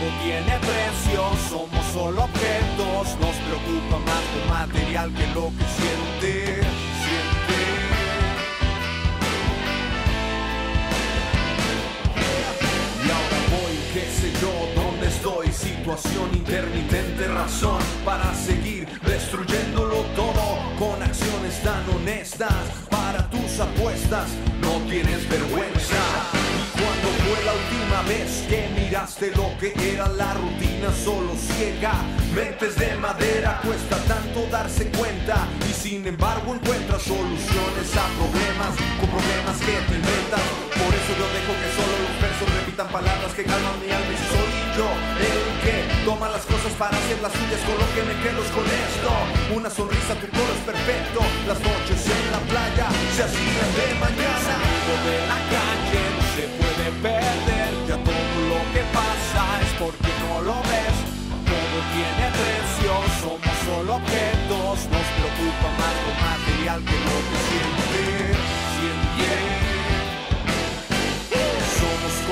[0.00, 1.20] Tiene precio,
[1.50, 3.18] somos solo objetos.
[3.20, 6.54] Nos preocupa más lo material que lo que siente.
[7.04, 7.58] Siente.
[13.04, 15.52] Y ahora voy, qué sé yo, dónde estoy.
[15.52, 22.54] Situación intermitente, razón para seguir destruyéndolo todo con acciones tan honestas.
[22.88, 24.30] Para tus apuestas,
[24.62, 26.69] no tienes vergüenza.
[27.50, 31.98] La última vez que miraste lo que era la rutina solo ciega?
[32.32, 35.34] Mentes de madera, cuesta tanto darse cuenta.
[35.68, 38.70] Y sin embargo encuentras soluciones a problemas,
[39.02, 40.46] con problemas que te inventas.
[40.78, 44.20] Por eso yo dejo que solo los versos repitan palabras que calman mi alma y
[44.30, 44.86] soy yo
[45.18, 48.62] el que toma las cosas para hacer las suyas con lo que me quedo con
[48.62, 49.10] esto
[49.58, 52.86] una sonrisa tu coro es perfecto las noches en la playa
[53.18, 54.70] se hacían de mañana
[59.80, 60.96] porque no lo ves
[61.48, 62.92] todo tiene precio
[63.22, 64.76] somos solo objetos.
[64.92, 67.49] Nos preocupa más lo material que lo que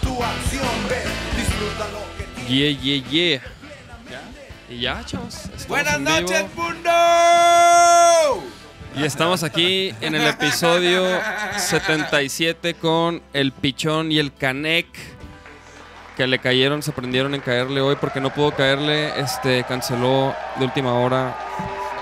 [0.00, 1.04] tu acción ves
[1.36, 2.24] disfruta lo que
[2.54, 3.40] Yeah, yeah, yeah.
[4.68, 5.48] Y ya, chavos.
[5.68, 6.90] Buenas noches, mundo.
[8.96, 11.20] Y estamos aquí en el episodio
[11.56, 14.86] 77 con el Pichón y el Canec.
[16.16, 19.18] Que le cayeron, se prendieron en caerle hoy porque no pudo caerle.
[19.20, 21.36] Este canceló de última hora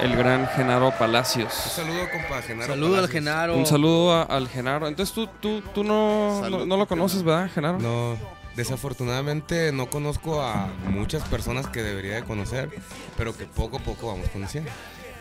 [0.03, 1.53] el gran Genaro Palacios.
[1.67, 2.73] Un saludo, compa Genaro.
[2.73, 3.09] Saludo al.
[3.09, 3.57] Genaro.
[3.57, 4.89] Un saludo a- al Genaro.
[4.89, 7.79] Entonces tú, tú, tú no, no, no lo conoces, ¿verdad, Genaro?
[7.79, 8.17] No,
[8.57, 12.69] desafortunadamente no conozco a muchas personas que debería de conocer,
[13.17, 14.71] pero que poco a poco vamos conociendo.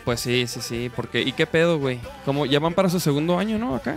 [0.04, 0.90] Pues sí, sí, sí.
[0.94, 2.00] Porque, ¿y qué pedo, güey?
[2.24, 3.74] Como ya van para su segundo año, ¿no?
[3.76, 3.96] Acá.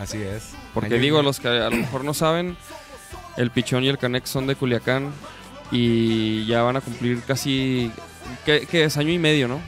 [0.00, 0.50] Así es.
[0.74, 2.56] Porque Año- digo, los que a lo mejor no saben,
[3.36, 5.12] el Pichón y el Canex son de Culiacán
[5.70, 7.92] y ya van a cumplir casi,
[8.44, 8.96] ¿qué, qué es?
[8.96, 9.60] Año y medio, ¿no?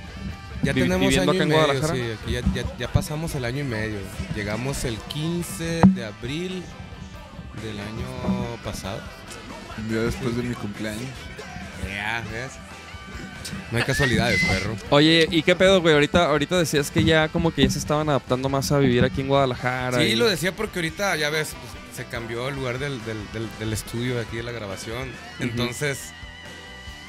[0.62, 1.94] Ya vi- tenemos viviendo año acá y en medio, Guadalajara.
[1.94, 3.98] sí, aquí ya, ya- ya pasamos el año y medio.
[4.34, 6.62] Llegamos el 15 de abril
[7.62, 9.00] del año pasado.
[9.78, 11.10] Un día después de mi cumpleaños.
[11.86, 12.52] Ya, ¿ves?
[13.70, 14.74] No hay casualidades, perro.
[14.90, 15.94] Oye, ¿y qué pedo, güey?
[15.94, 19.20] Ahorita, ahorita decías que ya como que ya se estaban adaptando más a vivir aquí
[19.20, 19.98] en Guadalajara.
[19.98, 23.32] Sí, y- lo decía porque ahorita, ya ves, pues, se cambió el lugar del, del-
[23.32, 25.10] del- del estudio de aquí de la grabación.
[25.38, 26.10] Entonces,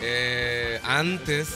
[0.02, 1.48] eh, antes...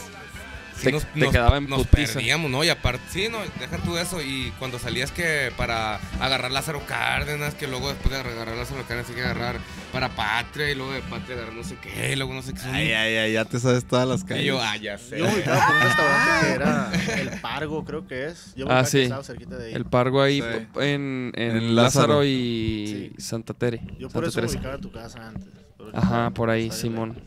[0.82, 2.64] sí Te- te quedaba en nos perdíamos, ¿no?
[2.64, 4.22] Y aparte, sí, no, deja tú eso.
[4.22, 9.10] Y cuando salías que para agarrar Lázaro Cárdenas, que luego después de agarrar Lázaro Cárdenas
[9.10, 9.58] hay que agarrar
[9.94, 12.62] para Patria, y luego de Patria agarrar no sé qué, y luego no sé qué.
[12.66, 14.46] Ay, ay, ay, ya te sabes todas las y calles.
[14.46, 15.20] yo, ah, ya sé.
[15.20, 18.54] Yo ubicaba por un restaurante que era el Pargo, creo que es.
[18.56, 19.02] Yo me Ah, sí.
[19.02, 19.74] estaba cerquita de ahí.
[19.74, 20.48] El Pargo ahí Sí.
[20.82, 22.26] en, en En Lázaro, Lázaro.
[22.26, 23.22] y Sí.
[23.24, 23.82] Santa Tere.
[24.00, 25.48] Yo por Santa eso ubicaba tu casa antes.
[25.94, 27.20] Ajá, por ahí, Simón.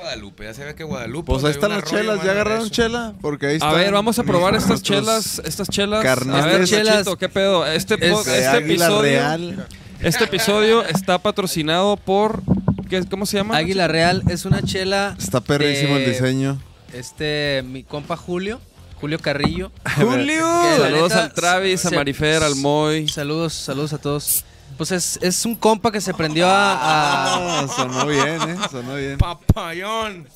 [0.00, 1.26] Guadalupe, ya se ve que Guadalupe.
[1.32, 2.70] Pues ahí están las chelas, ¿ya agarraron eso.
[2.70, 3.12] chela?
[3.20, 6.02] Porque ahí A están ver, vamos a probar estas chelas, estas chelas.
[6.02, 6.42] carnales.
[6.44, 7.66] a ver, Estas chelas- Chito, ¿qué pedo?
[7.66, 9.66] Este, Es este Águila episodio, Real.
[10.00, 12.42] este episodio está patrocinado por
[12.88, 13.56] ¿qué, ¿cómo se llama?
[13.56, 15.14] Águila Real es una chela.
[15.18, 16.60] Está perrísimo el diseño.
[16.92, 18.60] Este, mi compa Julio,
[19.00, 19.70] Julio Carrillo.
[19.96, 20.44] Julio.
[20.78, 23.06] Saludos neta al Travis, a Marifer, al Moy.
[23.08, 24.44] Saludos, saludos a todos.
[24.76, 26.72] Pues es, es un compa que se prendió a.
[26.74, 28.56] a- Ah, sonó bien, ¿eh?
[28.70, 29.18] Sonó bien.
[29.18, 30.26] Papayón.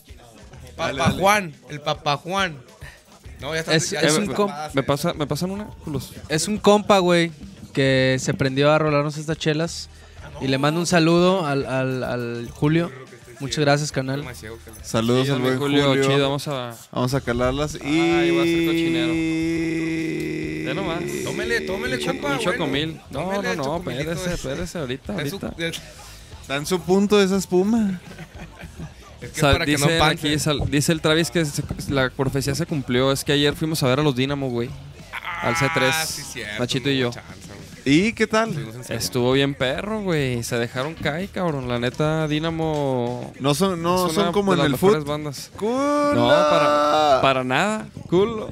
[0.77, 1.21] Papa Dale, dale.
[1.21, 1.55] Juan.
[1.71, 2.57] El Papa Juan.
[3.41, 3.75] No, ya está.
[3.75, 4.71] Es- ya es un base.
[4.75, 5.67] ¿Me, pasa, ¿Me pasan una?
[5.85, 6.13] Culos.
[6.29, 7.33] es un compa, güey,
[7.73, 9.89] que se prendió a rolarnos estas chelas.
[10.41, 12.91] Y le mando un saludo al, al, al Julio.
[13.41, 14.25] Muchas gracias, canal.
[14.83, 16.05] Saludos Sí, al buen Julio, Julio.
[16.05, 16.75] chido, vamos a...
[16.93, 17.79] Vamos a calarlas y...
[17.87, 19.13] Ay, voy a ser cochinero.
[20.64, 21.00] Ya nomás.
[21.25, 22.52] Tómele, tómele, un compa, un bueno.
[22.52, 23.00] chocomil.
[23.11, 24.34] No, Tómele no, no, chocomilito espérese, ese.
[24.34, 25.66] espérese, ahorita, Es su- ahorita.
[25.66, 25.81] es-
[26.43, 28.00] Está en su punto esa espuma.
[29.22, 30.28] Es que Sa- para que no dicen panse.
[30.28, 33.11] aquí, sal- dice el Travis que se- la profecía se cumplió.
[33.12, 34.69] Es que ayer fuimos a ver a los Dynamo, güey.
[35.43, 35.94] Al C3.
[35.94, 37.11] Ah, sí, cierto, Nachito no y yo.
[37.11, 37.44] chance.
[37.87, 38.55] ¿Y qué tal?
[38.89, 40.43] Estuvo bien perro, güey.
[40.43, 41.69] Se dejaron caer, cabrón.
[41.69, 43.33] La neta, Dynamo.
[43.41, 45.07] No son, no son como de en las el foot.
[45.07, 45.51] bandas.
[45.57, 46.15] ¡Culo!
[46.15, 47.87] No, para, para nada.
[48.09, 48.51] Culo.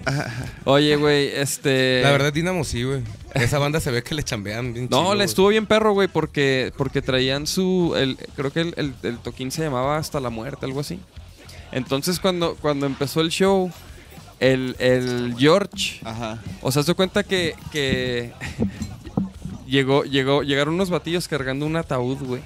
[0.64, 2.02] Oye, güey, este.
[2.02, 3.02] La verdad, Dinamo sí, güey.
[3.32, 6.08] Esa banda se ve que le chambean bien No, chido, le estuvo bien perro, güey,
[6.08, 7.94] porque, porque traían su.
[7.96, 11.00] El, creo que el, el- el toquín se llamaba Hasta la Muerte, algo así.
[11.70, 13.72] Entonces, cuando, cuando empezó el show,
[14.40, 16.00] el, el George.
[16.04, 16.38] Ajá.
[16.60, 17.54] O sea, se cuenta que.
[17.70, 18.32] que
[19.72, 22.42] llegó, llegó, llegaron unos batillos cargando un ataúd, güey.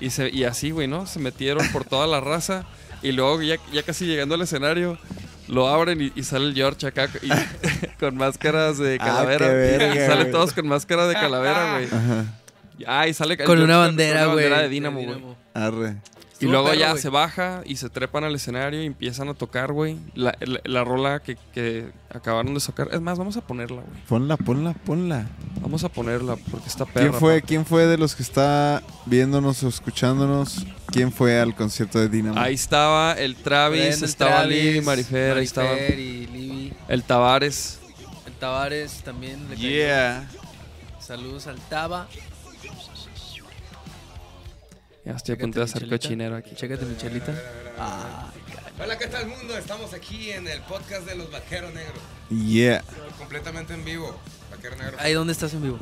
[0.00, 1.06] Y, se, y así, güey, ¿no?
[1.06, 2.66] Se metieron por toda la raza.
[3.02, 4.98] Y luego, ya, ya casi llegando al escenario,
[5.48, 7.28] lo abren y, y sale el George acá y-
[8.00, 9.46] con máscaras de Ah, calavera.
[9.48, 10.30] qué Y güey.
[10.30, 11.86] todos con máscara de calavera, güey.
[11.86, 12.24] Ajá.
[12.86, 14.46] Ah, y sale Con George una bandera, con güey.
[14.46, 15.22] una bandera de Dynamo, güey.
[15.54, 15.96] Arre.
[16.40, 19.72] Y luego perro, ya se baja y se trepan al escenario y empiezan a tocar,
[19.72, 19.96] güey.
[20.14, 22.88] La, la- la rola que, que acabaron de sacar.
[22.92, 24.02] Es más, vamos a ponerla, güey.
[24.08, 25.26] Ponla, ponla, ponla.
[25.62, 27.08] Vamos a ponerla porque está perra.
[27.08, 27.42] ¿Quién fue.
[27.42, 30.66] ¿Quién fue de los que está viéndonos o escuchándonos?
[30.88, 32.38] ¿Quién fue al concierto de Dinamo?
[32.38, 36.72] Ahí estaba el Travis, el estaba Travis, Libby, Marifer, ahí estaba Marifer y Libby.
[36.88, 37.80] el Tavares.
[38.26, 39.48] El Tavares también.
[39.48, 39.68] le cayó.
[39.68, 40.28] Yeah.
[41.00, 42.08] Saludos al Taba.
[45.06, 46.56] Ya estoy a punto de hacer cochinero aquí.
[46.56, 47.32] Chécate mi chelita.
[48.82, 49.56] Hola, ¿qué tal, mundo?
[49.56, 52.00] Estamos aquí en el podcast de los Vaqueros Negros.
[52.28, 52.82] Yeah.
[53.16, 54.18] Completamente en vivo.
[54.50, 54.96] Vaquero Negro.
[54.98, 55.78] Ahí, ¿dónde estás en vivo?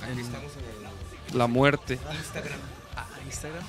[0.00, 1.98] Aquí estamos en el La muerte.
[2.16, 2.58] Instagram.
[2.96, 3.62] Ah, Instagram.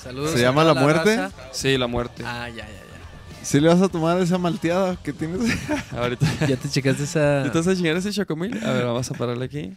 [0.00, 0.30] Saludos.
[0.30, 1.16] ¿Se llama La Muerte?
[1.16, 1.34] raza.
[1.50, 2.22] Sí, la muerte.
[2.24, 3.44] Ah, ya, ya, ya.
[3.44, 5.40] ¿Sí le vas a tomar esa malteada que tienes?
[5.90, 6.26] Ahorita.
[6.46, 7.44] Ya te checaste esa.
[7.44, 8.56] ¿Estás a chingar ese chocomil?
[8.64, 9.76] A ver, vamos a pararle aquí.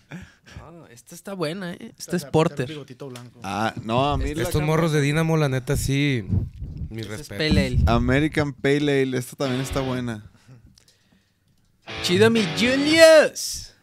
[0.97, 1.93] Esta está buena, ¿eh?
[1.99, 2.67] Esta es Porter.
[3.43, 6.25] ah, no, a mí Estos morros de Dinamo, la neta, sí.
[6.89, 7.37] Mi Esta es respeto.
[7.53, 7.79] Pale Ale.
[7.85, 10.23] American Pale Ale, esta también está buena.
[12.01, 13.73] Chido, mi Julius.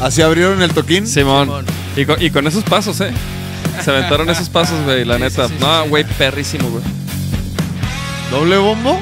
[0.00, 1.08] ¿Así abrieron el toquín?
[1.08, 1.46] Simón.
[1.48, 1.66] Simón.
[1.96, 3.12] Y con, y con esos pasos, ¿eh?
[3.82, 5.48] Se aventaron esos pasos, güey, la Sí, neta.
[5.48, 5.88] sí, sí, no, sí.
[5.88, 6.84] güey, perrísimo, güey.
[8.30, 9.00] ¿Doble bombo?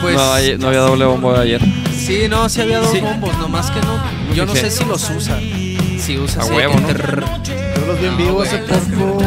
[0.00, 1.60] Pues, no, ayer- no había doble bombo ayer.
[1.94, 3.00] sí, no, sí había dos Sí.
[3.00, 4.00] bombos, nomás que no.
[4.34, 5.38] Yo no sé si los usa.
[5.38, 6.88] Si usa A huevo, ¿no?
[6.88, 9.22] Yo los vi en vivo hace poco.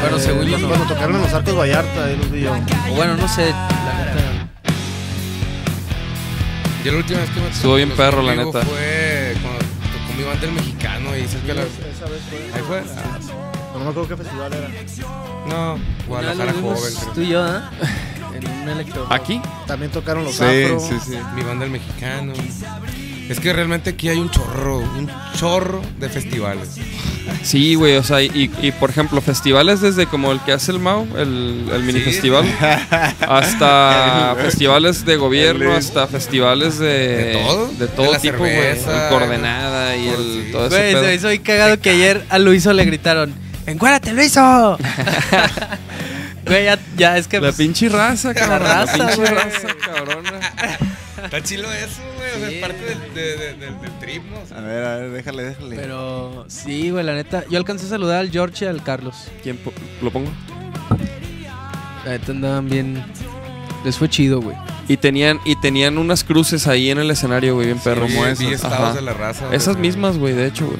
[0.00, 0.68] Bueno, según yo no.
[0.68, 2.52] Cuando tocaron en los Arcos Vallarta, ahí los vi yo.
[2.52, 4.48] O bueno, no sé, la neta.
[6.84, 8.66] Yo la última vez que me Estuvo bien perro, la conmigo neta.
[8.66, 11.62] Fue cuando tocó mi banda el mexicano y cerca de la...
[11.62, 12.38] Esa vez fue.
[12.54, 12.82] Ahí fue.
[13.72, 14.68] No me acuerdo qué festival era.
[15.48, 16.76] No, Guadalajara joven.
[17.00, 17.12] creo.
[17.14, 17.70] Tú y yo, ¿ah?
[18.44, 19.06] En un electro.
[19.10, 19.40] ¿Aquí?
[19.66, 20.80] También tocaron los Sí, Afro.
[20.80, 21.16] sí, sí.
[21.34, 22.32] Mi banda el mexicano.
[23.28, 26.76] Es que realmente aquí hay un chorro, un chorro de festivales.
[27.42, 30.78] Sí, güey, o sea, y, y, por ejemplo, festivales desde como el que hace el
[30.78, 32.04] Mau, el, el mini Sí.
[32.04, 32.44] festival,
[33.26, 36.86] hasta festivales de gobierno, hasta festivales de,
[37.78, 38.12] ¿De todo?
[38.12, 38.52] de tipo, güey.
[38.58, 40.48] El coordenada y el sí.
[40.52, 41.06] todo ese Güey, se pedo.
[41.06, 43.32] me hizo muy cagado que ayer a Luiso le gritaron:
[43.66, 44.76] ¡Encuérdate, Luiso!
[46.46, 47.36] Güey, ya, ya es que.
[47.40, 48.62] La pues, pinche raza, cabrón.
[48.68, 49.28] La, raza, pinche güey.
[49.34, 50.40] raza, cabrona.
[51.24, 52.30] Está chilo eso, güey.
[52.34, 54.40] O sea, Sí, es parte del, de- de- del- del trip, ¿no?
[54.40, 55.76] O sea, A ver, a ver, déjale, déjale.
[55.76, 57.44] Pero sí, güey, la neta.
[57.48, 59.14] Yo alcancé a saludar al George y al Carlos.
[59.42, 59.72] ¿Quién po-
[60.02, 60.30] lo pongo?
[62.04, 63.02] La neta andaban bien.
[63.84, 64.56] Les fue chido, güey.
[64.88, 68.06] Y tenían, y tenían unas cruces ahí en el escenario, güey, bien perro.
[68.06, 68.94] vi- como esas.
[68.94, 69.46] de la raza.
[69.46, 69.56] güey.
[69.56, 70.78] Esas mismas, güey, de hecho, güey.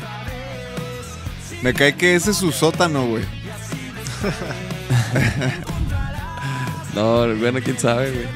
[1.63, 3.25] Me cae que ese es su sótano, güey.
[6.95, 8.27] No, bueno, quién sabe, güey.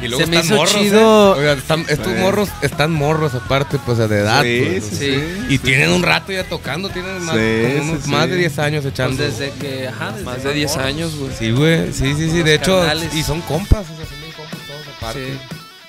[0.00, 1.38] Y luego Se me están hizo morros, chido- ¿eh?
[1.40, 2.18] Oigan, están- estos Sí.
[2.18, 4.42] morros están morros aparte, pues, de edad.
[4.42, 4.96] sí, pues, sí, sí.
[5.14, 5.46] sí.
[5.50, 8.30] Y tienen un rato ya tocando, tienen más, unos sí, más sí.
[8.30, 9.22] de 10 años Pues echando.
[9.22, 9.86] desde que.
[9.88, 10.86] Ajá, desde Más de 10 morros.
[10.86, 11.30] años, güey.
[11.38, 12.42] Sí, güey, sí, sí, sí.
[12.42, 13.14] De hecho, carnales.
[13.14, 15.38] y son compas, o sea, son bien compas todos aparte.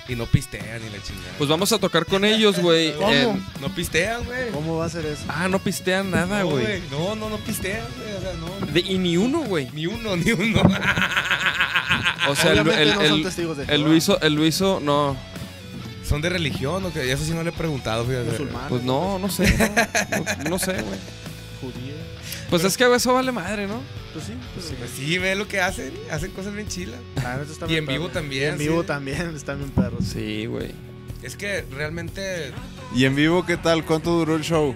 [0.09, 1.31] Y no pistean ni la chingada.
[1.37, 2.93] Pues vamos a tocar con ellos, güey.
[2.95, 3.09] ¿Cómo?
[3.11, 4.51] en- no pistean, güey.
[4.51, 5.23] ¿Cómo va a ser eso?
[5.29, 6.81] Ah, no pistean nada, güey.
[6.91, 8.13] No, no, no pistean, güey.
[8.17, 8.65] O sea, no.
[8.73, 9.69] De- y ni uno, güey.
[9.73, 10.61] Ni uno, ni uno.
[12.29, 13.03] O sea, el, Obviamente el, no son
[13.59, 13.77] el- de.
[13.79, 15.15] Luiso, el Luiso, no.
[16.07, 17.11] ¿Son de religión o qué?
[17.11, 18.31] Eso sí no le he preguntado, fíjate.
[18.31, 18.69] Musulmanes.
[18.69, 19.43] Pues no, no sé.
[20.09, 20.99] No, No- no sé, güey.
[21.61, 21.97] Judíos.
[22.49, 23.81] Pues es que eso vale madre, ¿no?
[24.13, 24.33] Pues sí.
[24.53, 24.75] Pues sí.
[24.77, 25.93] Pues sí, ve lo que hacen.
[26.11, 26.99] Hacen cosas bien chilas.
[27.49, 28.87] Está Y bien en vivo también, Y en vivo sí.
[28.87, 30.05] también están bien perros.
[30.05, 30.71] Sí, güey.
[31.21, 32.51] Es que realmente.
[32.93, 33.85] ¿Y en vivo qué tal?
[33.85, 34.75] ¿Cuánto duró el show?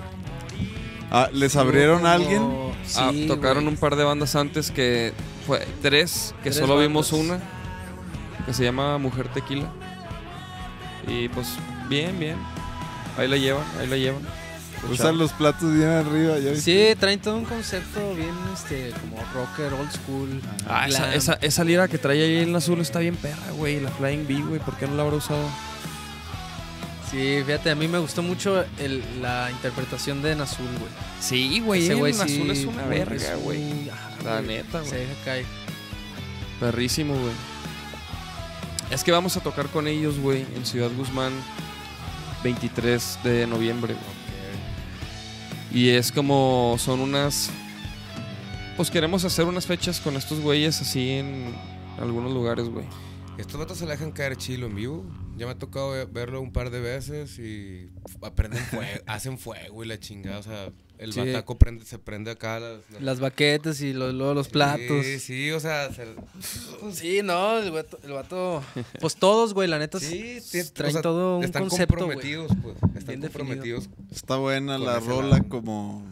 [1.11, 2.41] Ah, ¿Les abrieron a alguien?
[2.95, 5.13] Ah, tocaron un par de bandas antes que
[5.45, 7.39] fue tres, que Tres solo vimos una,
[8.45, 9.71] que se llama Mujer Tequila.
[11.07, 11.47] Y pues
[11.89, 12.35] Bien, bien.
[13.17, 14.21] Ahí la llevan, ahí la llevan.
[14.91, 16.37] Usan los platos bien arriba.
[16.39, 16.93] ¿ya viste?
[16.93, 20.41] Sí, traen todo un concepto bien, este, como rocker, old school.
[20.67, 23.79] Ah, esa, esa, esa lira que trae ahí en azul está bien perra, güey.
[23.79, 24.59] La Flying V, güey.
[24.61, 25.43] ¿Por qué no la habrá usado?
[27.09, 30.91] Sí, fíjate, a mí me gustó mucho el- la interpretación de Nazul, güey.
[31.21, 31.83] Sí, güey.
[31.85, 33.85] Ese güey azul sí, es una verga, güey.
[34.23, 35.01] La güey, neta, Se güey.
[35.07, 35.45] deja caer.
[36.59, 37.33] Perrísimo, güey.
[38.91, 41.33] Es que vamos a tocar con ellos, güey, en Ciudad Guzmán,
[42.43, 44.16] 23 de noviembre, güey.
[45.71, 47.49] Y es como, son unas...
[48.75, 51.55] Pues queremos hacer unas fechas con estos güeyes así en
[51.99, 52.85] algunos lugares, güey.
[53.37, 55.03] Estos vatos se la dejan caer chilo en vivo.
[55.35, 57.89] Ya me ha tocado ve- verlo un par de veces y
[58.21, 60.39] aprenden fuego, hacen fuego y la chingada.
[60.39, 61.19] O sea, el Sí.
[61.19, 62.59] bataco prende, se prende acá.
[62.59, 65.05] Las, las- Las baquetas y los, luego los platos.
[65.05, 66.07] Sí, sí, o sea, se-
[66.93, 68.63] Sí, no, el vato, el vato-
[68.99, 69.99] Pues todos, güey, la neta.
[69.99, 70.39] sí,
[70.73, 72.15] traen o sea, todo un están concepto, güey.
[72.17, 72.75] comprometidos, pues.
[72.75, 73.29] Están Bien definido.
[73.31, 73.89] comprometidos.
[74.11, 75.49] Está buena la rola lado.
[75.49, 76.05] como...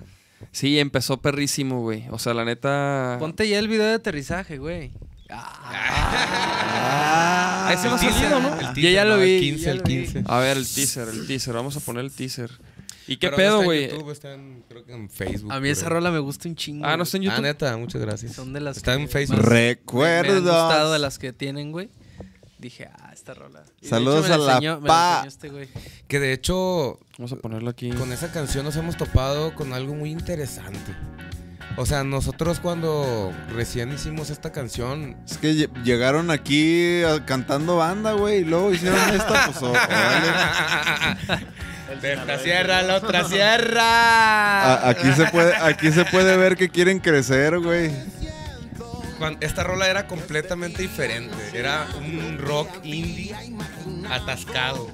[0.51, 2.06] Sí, empezó perrísimo, güey.
[2.12, 3.18] O sea, la neta...
[3.20, 4.92] Ponte ya el video de aterrizaje, güey.
[6.38, 8.74] Ah, ese no ha salido, ¿no?
[8.74, 10.04] Yo ya lo vi, El 15, ya el lo vi.
[10.04, 10.24] 15.
[10.27, 11.54] A ver, el teaser, el teaser.
[11.54, 12.51] Vamos a poner el teaser.
[13.07, 13.89] ¿Y qué Pero no pedo, está en güey?
[13.89, 15.51] YouTube, está en, creo que en Facebook.
[15.51, 16.85] A mí esa rola me gusta un chingo.
[16.85, 17.41] Ah, no está en Ah, YouTube.
[17.43, 18.33] neta, muchas gracias.
[18.33, 19.38] Son de las Está en Facebook.
[19.38, 20.35] más- Recuerdos.
[20.35, 21.89] Me, me han gustado de las que tienen, güey.
[22.57, 23.63] Dije, ah, esta rola.
[23.81, 25.24] Y Saludos hecho me a la enseñó- pa.
[25.27, 25.67] este güey.
[26.07, 27.91] Que de hecho, Vamos a ponerlo aquí.
[27.91, 30.95] con esa canción nos hemos topado con algo muy interesante.
[31.77, 37.75] O sea, nosotros cuando recién hicimos esta canción, Es que lle- llegaron aquí ah, cantando
[37.75, 39.74] banda, güey, y luego hicieron esta, pues oh,
[41.88, 42.13] órale.
[42.13, 44.74] esta sierra, la otra sierra.
[44.74, 47.92] A- aquí se puede, aquí se puede ver que quieren crecer, güey.
[49.20, 51.36] Cuan- esta rola era completamente diferente.
[51.54, 53.34] Era un rock indie
[54.10, 54.89] atascado.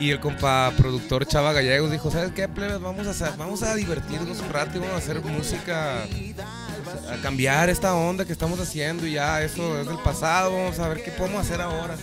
[0.00, 2.80] Y el compa productor Chava Gallegos dijo, ¿sabes qué, plebes?
[2.80, 7.68] Vamos a, hacer- vamos a divertirnos un rato y vamos a hacer música, a cambiar
[7.68, 11.10] esta onda que estamos haciendo y ya eso es del pasado, vamos a ver qué
[11.10, 11.96] podemos hacer ahora.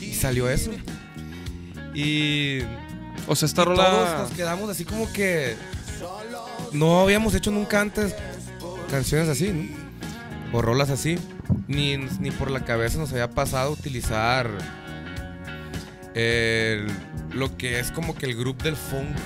[0.00, 0.72] Y salió eso.
[1.94, 2.60] Y
[3.26, 4.18] O sea, esta y todos rola...
[4.18, 5.56] nos quedamos así como que
[6.72, 8.14] no habíamos hecho nunca antes
[8.90, 10.58] canciones así, ¿no?
[10.58, 11.18] O rolas así.
[11.68, 14.48] Ni, ni por la cabeza nos había pasado utilizar
[16.14, 16.86] el-
[17.32, 19.16] lo que es como que el grupo del funk,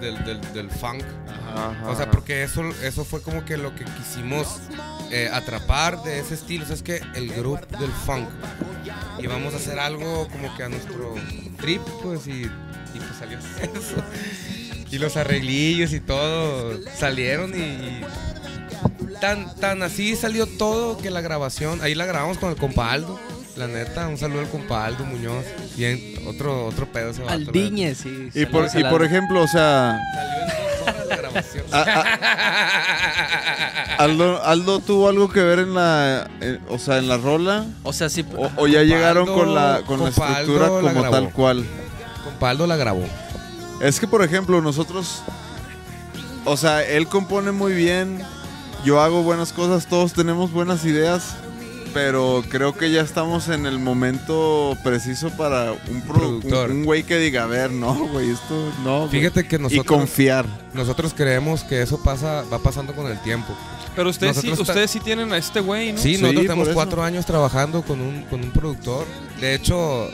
[0.00, 1.02] del- del- del funk.
[1.54, 4.58] Ajá, O sea, porque eso, eso fue como que lo que quisimos
[5.10, 6.64] eh, atrapar de ese estilo.
[6.64, 8.28] O sea, es que el grupo del funk.
[9.18, 11.14] Y vamos a hacer algo como que a nuestro
[11.58, 12.50] trip, pues, y,
[13.14, 14.02] salió eso.
[14.90, 18.00] Y los arreglillos y todo salieron y,
[19.20, 23.18] tan, tan así salió todo que la grabación, ahí la grabamos con el compa Aldo.
[23.56, 25.44] La neta, un saludo al compa Aldo Muñoz.
[25.76, 27.50] Bien, otro, otro pedo la neta.
[27.50, 28.30] Aldiñe, sí.
[28.34, 31.64] Y por, y al por ejemplo, o sea, Salió en dos horas la grabación.
[33.98, 36.28] Aldo, Aldo tuvo algo que ver en la,
[36.68, 38.24] o sea, en la rola, O sea, sí.
[38.36, 41.64] o, o ya llegaron con la, con la compa estructura Aldo la como tal cual.
[42.66, 43.04] La grabó.
[43.80, 45.22] Es que, por ejemplo, nosotros,
[46.44, 48.20] o sea, él compone muy bien,
[48.84, 51.34] yo hago buenas cosas, todos tenemos buenas ideas,
[51.94, 56.70] pero creo que ya estamos en el momento preciso para un produ- Productor.
[56.70, 59.00] un güey que diga, a ver, no, güey, esto no.
[59.06, 59.10] güey".
[59.10, 60.44] Fíjate que y nosotros, confiar.
[60.74, 63.54] nosotros creemos que eso pasa, va pasando con el tiempo.
[63.96, 65.98] Pero ustedes sí, ustedes sí tienen a este güey, ¿no?
[65.98, 69.06] Sí, Sí, nosotros por tenemos cuatro años trabajando con un, con un productor.
[69.40, 70.08] De hecho,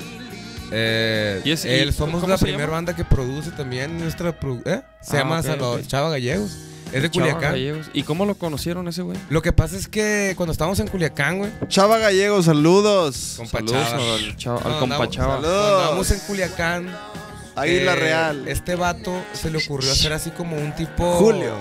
[0.72, 4.38] eh, ¿Y es- y él- somos la primera banda que produce también nuestra...
[4.38, 4.82] produ- ¿eh?
[5.00, 5.86] Se Ah, llama ok, Salvador ok.
[5.86, 6.50] Chava Gallegos.
[6.92, 7.52] Es de Chava Culiacán.
[7.52, 7.86] Gallegos.
[7.92, 9.16] ¿Y cómo lo conocieron ese güey?
[9.28, 13.34] Lo que pasa es que cuando estábamos en Culiacán, güey, Chava Gallego, saludos.
[13.36, 14.14] compa Saludos Chava.
[14.14, 15.34] al, chava- al Cuando compa andamos- Chava.
[15.36, 15.60] Saludos.
[15.62, 16.98] Cuando andamos en Culiacán,
[17.56, 18.48] Águila eh, Real.
[18.48, 21.12] Este vato se le ocurrió hacer así como un tipo.
[21.14, 21.54] Julio.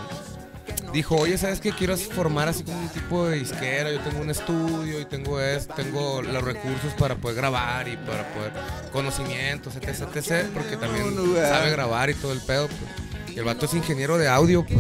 [0.93, 1.71] Dijo, oye, ¿sabes qué?
[1.71, 3.91] Quiero formar así como un tipo de disquera.
[3.91, 8.27] Yo tengo un estudio y tengo esto, tengo los recursos para poder grabar y para
[8.33, 8.51] poder.
[8.91, 10.47] conocimientos, etc, etc.
[10.53, 12.67] Porque también sabe grabar y todo el pedo.
[12.67, 13.35] Pues.
[13.35, 14.79] Y el vato es ingeniero de audio, pues.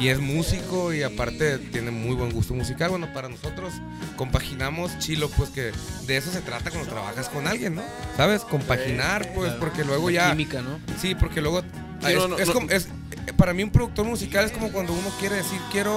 [0.00, 2.90] Y es músico y aparte tiene muy buen gusto musical.
[2.90, 3.72] Bueno, para nosotros
[4.16, 5.72] compaginamos chilo, pues que
[6.06, 7.82] de eso se trata cuando trabajas con alguien, ¿no?
[8.16, 8.42] ¿Sabes?
[8.42, 10.30] Compaginar, pues, porque luego ya.
[10.30, 10.78] Química, ¿no?
[11.00, 11.62] Sí, porque luego.
[12.00, 12.88] Sí, es, no, no, es es-
[13.36, 15.92] para mí, un productor musical es como cuando uno quiere decir, quiero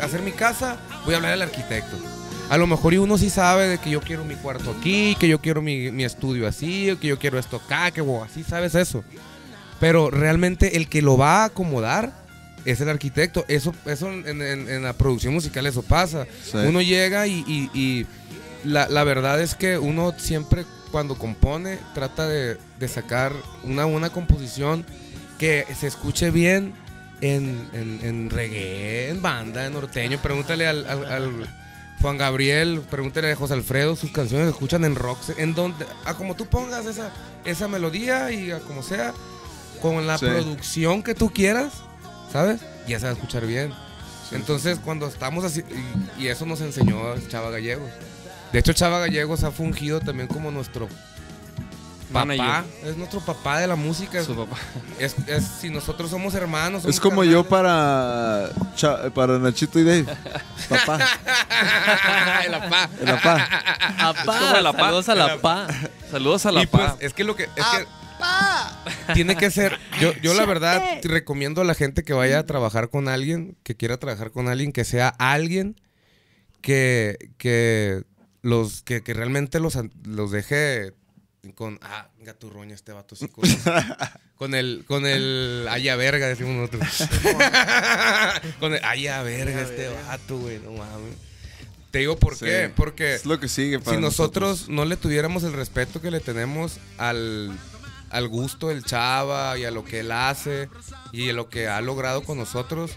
[0.00, 1.96] hacer mi casa, voy a hablar al arquitecto.
[2.48, 5.28] A lo mejor y uno sí sabe de que yo quiero mi cuarto aquí, que
[5.28, 8.42] yo quiero mi, mi estudio así, o que yo quiero esto acá, que wow, así
[8.42, 9.04] sabes eso.
[9.78, 12.12] Pero realmente el que lo va a acomodar
[12.64, 13.44] es el arquitecto.
[13.48, 16.26] Eso, eso en, en- en la producción musical eso pasa.
[16.44, 16.56] Sí.
[16.58, 18.06] Uno llega y, y- y
[18.64, 24.10] la, la verdad es que uno siempre cuando compone, trata de, de sacar una, una
[24.10, 24.84] composición
[25.40, 26.74] que se escuche bien
[27.22, 30.18] en, en, en reggae, en banda, en norteño.
[30.22, 31.48] Pregúntale al, al- al
[32.02, 36.12] Juan Gabriel, pregúntale a José Alfredo, sus canciones se escuchan en rock, en donde, a
[36.14, 37.10] como tú pongas esa,
[37.46, 39.14] esa melodía y a como sea,
[39.80, 40.26] con la Sí.
[40.26, 41.72] producción que tú quieras,
[42.30, 42.60] ¿sabes?
[42.86, 43.72] Ya se va a escuchar bien.
[44.32, 45.62] Entonces, cuando estamos así,
[46.18, 47.90] y, y eso nos enseñó Chava Gallegos.
[48.52, 50.86] De hecho, Chava Gallegos ha fungido también como nuestro
[52.12, 52.64] papá.
[52.84, 54.22] Es nuestro papá de la música.
[54.24, 54.56] Su papá.
[54.98, 56.82] Es, es- si nosotros somos hermanos.
[56.82, 60.06] somos Es como yo para, Cha- para Nachito y Dave.
[60.68, 60.98] Papá,
[62.44, 62.90] El papá.
[63.00, 63.48] el papá.
[63.98, 64.78] Apá, como el apá.
[64.80, 65.66] saludos a la pa.
[66.10, 66.96] Saludos a la Y pues, pa.
[67.00, 67.44] es que lo que.
[67.44, 67.86] Es que
[69.14, 69.78] tiene que ser.
[70.00, 73.56] Yo, yo la verdad te recomiendo a la gente que vaya a trabajar con alguien,
[73.62, 75.76] que quiera trabajar con alguien, que sea alguien
[76.60, 78.02] que, que
[78.42, 80.92] los que, que realmente los, los deje
[81.54, 81.78] con.
[81.82, 83.44] Ah, venga tu roña este vato sí, con,
[84.36, 84.84] con el.
[84.86, 85.66] Con el.
[85.70, 87.08] Haya verga, decimos nosotros.
[88.60, 88.84] con el.
[88.84, 90.58] Haya verga este vato, güey.
[90.58, 91.14] No mames.
[91.90, 92.44] Te digo por Sí.
[92.44, 92.70] qué.
[92.74, 96.20] Porque Es lo que sigue para si nosotros, no le tuviéramos el respeto que le
[96.20, 97.50] tenemos al,
[98.10, 100.68] al gusto del chava y a lo que él hace
[101.12, 102.92] y a lo que ha logrado con nosotros,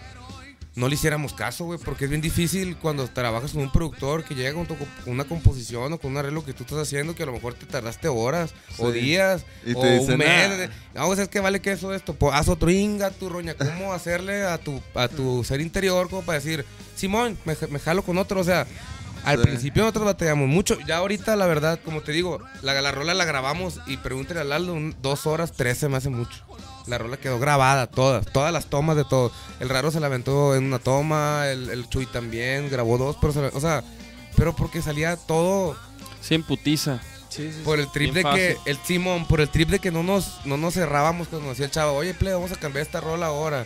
[0.76, 4.34] no le hiciéramos caso, güey, porque es bien difícil cuando trabajas con un productor que
[4.34, 7.22] llega con, tu- con una composición o con un arreglo que tú estás haciendo que
[7.22, 8.98] a lo mejor te tardaste horas o Sí.
[9.00, 10.68] días Y te o un mes.
[10.68, 10.72] "Ah".
[10.94, 13.92] No, pues es que vale que eso esto, pues haz otro inga, tu roña, cómo
[13.92, 16.64] hacerle a tu, a tu ser interior como para decir,
[16.96, 18.66] Simón, me, me jalo con otro, o sea,
[19.24, 19.42] al Sí.
[19.44, 20.76] principio nosotros batallamos mucho.
[20.86, 24.52] Ya ahorita, la verdad, como te digo, la, la rola la grabamos y pregúntale al
[24.52, 26.42] Aldo, un- dos horas, tres se me hace mucho.
[26.86, 29.32] La rola quedó grabada, todas, todas las tomas de todo.
[29.60, 33.32] El raro se la aventó en una toma, el, el Chuy también grabó dos, pero
[33.32, 33.82] se la- o sea,
[34.36, 35.76] pero porque salía todo
[36.20, 37.00] Sí, en putiza.
[37.64, 40.44] por el trip Bien de que, el Simón, por el trip de que no nos,
[40.44, 43.26] no nos cerrábamos cuando nos decía el chavo, oye, plebe, vamos a cambiar esta rola
[43.26, 43.64] ahora.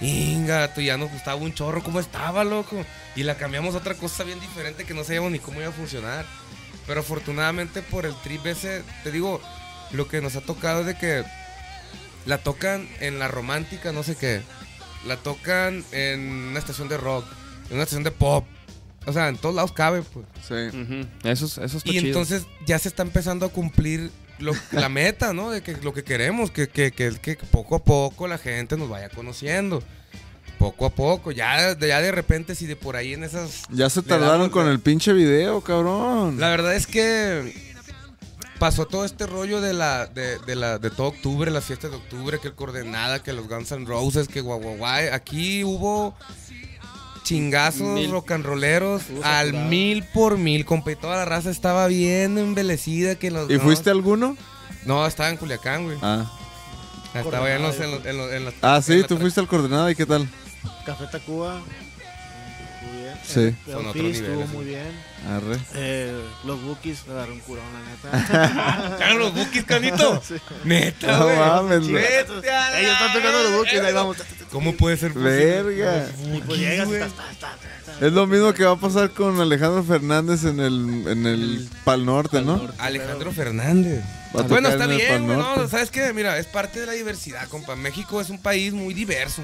[0.00, 2.76] Inga, tú ya nos gustaba un chorro, ¿cómo estaba, loco?
[3.14, 5.72] Y la cambiamos a otra cosa bien diferente que no sabíamos ni cómo iba a
[5.72, 6.26] funcionar.
[6.86, 9.40] Pero afortunadamente por el trip ese, te digo,
[9.92, 11.24] lo que nos ha tocado es de que
[12.26, 14.42] la tocan en la romántica, no sé qué.
[15.06, 17.24] La tocan en una estación de rock,
[17.68, 18.44] en una estación de pop.
[19.04, 20.26] O sea, en todos lados cabe, pues.
[20.46, 20.76] Sí.
[20.78, 21.06] Ujú.
[21.28, 22.06] Eso, es- eso está Y chido.
[22.06, 25.50] entonces ya se está empezando a cumplir lo- la meta, ¿no?
[25.50, 28.88] De que lo que queremos, que, que, que, que poco a poco la gente nos
[28.88, 29.82] vaya conociendo.
[30.58, 33.62] Poco a poco, ya, de- ya de repente si de por ahí en esas...
[33.70, 36.38] Ya se tardaron damos con el pinche video, cabrón.
[36.38, 37.71] La verdad es que
[38.62, 41.96] pasó todo este rollo de la de, de la de todo octubre, las fiestas de
[41.96, 45.08] octubre, que el coordenada, que los Guns N' Roses, que guau guau guay.
[45.08, 46.14] Aquí hubo
[47.24, 48.08] chingazos Mil.
[48.12, 53.16] rock and rolleros al mil por mil, compa, y toda la raza estaba bien embelecida
[53.16, 54.36] que los ¿Y no- fuiste alguno?
[54.86, 55.98] No, estaba en Culiacán, güey.
[56.00, 56.30] Ah.
[57.14, 59.90] Estaba en los, en los- en los- en Ah, en sí, tú fuiste al coordenado
[59.90, 60.28] y qué tal.
[60.86, 61.60] Café Tacuba.
[63.26, 63.40] Sí.
[63.40, 65.12] El Son otros Fizz estuvo muy bien.
[65.28, 65.56] Arre.
[65.74, 68.96] Eh, los Bookies me agarró un curón, la neta.
[69.00, 70.20] ¿Eran los Bookies, canito?
[70.28, 70.34] Sí.
[70.64, 71.36] Neta, No güey.
[71.38, 71.92] mames, güey.
[72.02, 74.16] Vete a la Ellos están tocando los Bookies, ahí vamos.
[74.50, 75.62] ¿Cómo puede ser posible?
[75.62, 76.06] Verga.
[76.34, 77.12] Y pues llegas y estás.
[78.00, 82.04] Es lo mismo que va a pasar con Alejandro Fernández en el, en el Pal
[82.04, 82.68] Norte, ¿no?
[82.78, 84.02] Alejandro Fernández.
[84.36, 85.70] Va a Bueno, tocar está en el bien, Pal güey, no, Norte.
[85.70, 86.12] ¿sabes qué?
[86.12, 87.76] Mira, es parte de la diversidad, compa.
[87.76, 89.42] México es un país muy diverso.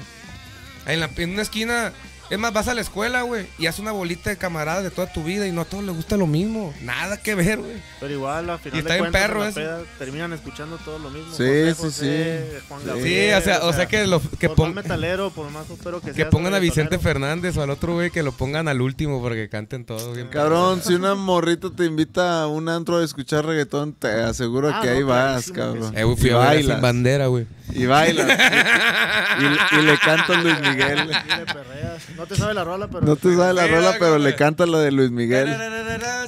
[0.85, 1.93] En, la- en una esquina,
[2.29, 5.11] es más, vas a la escuela, güey, y haces una bolita de camaradas de toda
[5.11, 6.73] tu vida y no a todos les gusta lo mismo.
[6.81, 7.73] Nada que ver, güey.
[7.99, 9.59] Pero igual, al final Y está de bien cuentas, perro en la eso.
[9.59, 11.31] peda terminan escuchando todo lo mismo.
[11.33, 12.65] Sí, José sí, José, sí.
[12.69, 12.81] Juan.
[12.85, 15.65] Gabriel, Sí, o sea, o sea que, lo, que, por pon- más metalero, por más
[15.83, 16.99] pero que pongan a Vicente.
[16.99, 20.27] Fernández o al otro güey que lo pongan al último porque canten todo bien.
[20.27, 24.81] Cabrón, si una morrita te invita a un antro a escuchar reggaetón, te aseguro Ah,
[24.81, 25.97] que no, ahí vas, cabrón.
[25.97, 27.45] Eh, fui y a a Sin bandera, güey.
[27.71, 28.27] Y bailas.
[29.39, 30.99] y, y le cantas Luis Miguel.
[31.05, 32.03] Y le perreas.
[32.19, 33.01] No te sabe la rola, pero.
[33.01, 35.49] No te sabe la rola, pero le canta la de Luis Miguel.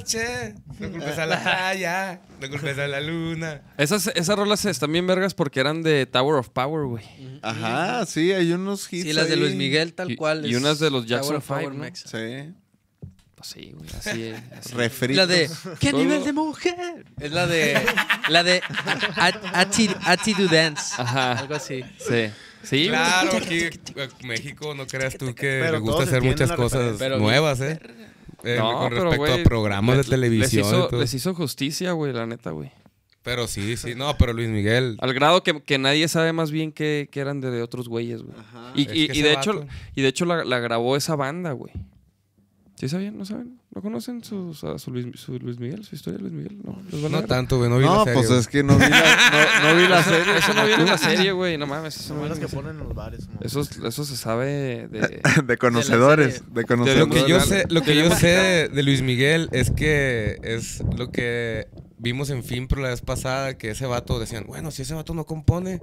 [0.05, 3.61] Che, No culpes a la playa, no culpes a la luna.
[3.77, 7.03] Esas, esas rolas están bien vergas porque eran de Tower of Power, güey.
[7.43, 9.35] Ajá, sí, hay unos hits Sí, las de.
[9.35, 10.45] Luis Miguel, tal Y- cual.
[10.45, 11.95] y es unas de los Jackson Tower of Power Five, ¿no?
[11.95, 12.53] Sí.
[13.35, 14.73] Pues sí, güey, así, así.
[14.73, 15.17] Refritos.
[15.17, 15.49] La de
[15.79, 17.05] ¿Qué Todo- nivel de mujer?
[17.19, 17.79] Es la de
[18.29, 20.95] la de Atti- Attitude Dance.
[20.97, 21.33] Ajá.
[21.33, 21.83] Algo así.
[21.99, 22.31] Sí.
[22.63, 22.87] Sí.
[22.87, 23.59] Claro, aquí
[23.95, 26.95] en México no creas tú que Pero le gusta hacer muchas cosas.
[26.99, 27.79] Pero nuevas, ¿eh?
[28.43, 30.43] Eh, No, con pero, respecto a programas de televisión.
[30.43, 30.99] Les y hizo, todo.
[31.01, 32.71] les hizo justicia, güey, la neta, güey.
[33.23, 34.97] Pero sí, sí, no, pero Luis Miguel.
[34.99, 38.23] Al grado que, que nadie sabe más bien que, que eran de, de otros güeyes,
[38.23, 38.35] güey.
[38.73, 41.71] Y, y- de hecho, y de hecho la, la grabó esa banda, güey.
[42.81, 43.15] ¿Sí sabían?
[43.15, 43.59] ¿No saben?
[43.75, 46.57] ¿No conocen sus- a su Luis, su Luis Miguel, su historia de Luis Miguel?
[46.63, 48.39] No, ¿los van a No tanto, güey, no vi No, la serie, pues güey.
[48.39, 50.37] es que no vi la, no, no vi la serie.
[50.39, 51.57] Eso no viene en la serie, güey.
[51.59, 53.27] No mames, eso no las en que ponen en los bares.
[53.29, 53.37] ¿no?
[53.41, 55.21] Eso, es- eso se sabe de...
[55.45, 56.41] De conocedores.
[56.51, 57.23] De Lo conocedores.
[57.23, 61.11] que yo sé, lo que yo sé de, de Luis Miguel es que es lo
[61.11, 61.67] que
[62.01, 65.25] vimos en Finpro la vez pasada, que ese vato decían, bueno, si ese vato no
[65.25, 65.79] compone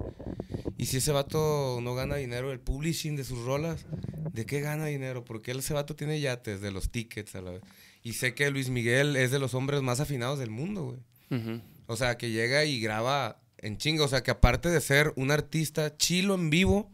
[0.77, 3.85] y si ese vato no gana dinero del publishing de sus rolas,
[4.33, 5.23] ¿de qué gana dinero?
[5.23, 7.61] Porque ese vato tiene yates de los tickets a la vez.
[8.03, 10.83] Y sé que Luis Miguel es de los hombres más afinados del mundo,
[11.29, 11.61] güey.
[11.87, 14.03] O sea, que llega y graba en chinga.
[14.03, 16.91] O sea, que aparte de ser un artista chilo en vivo,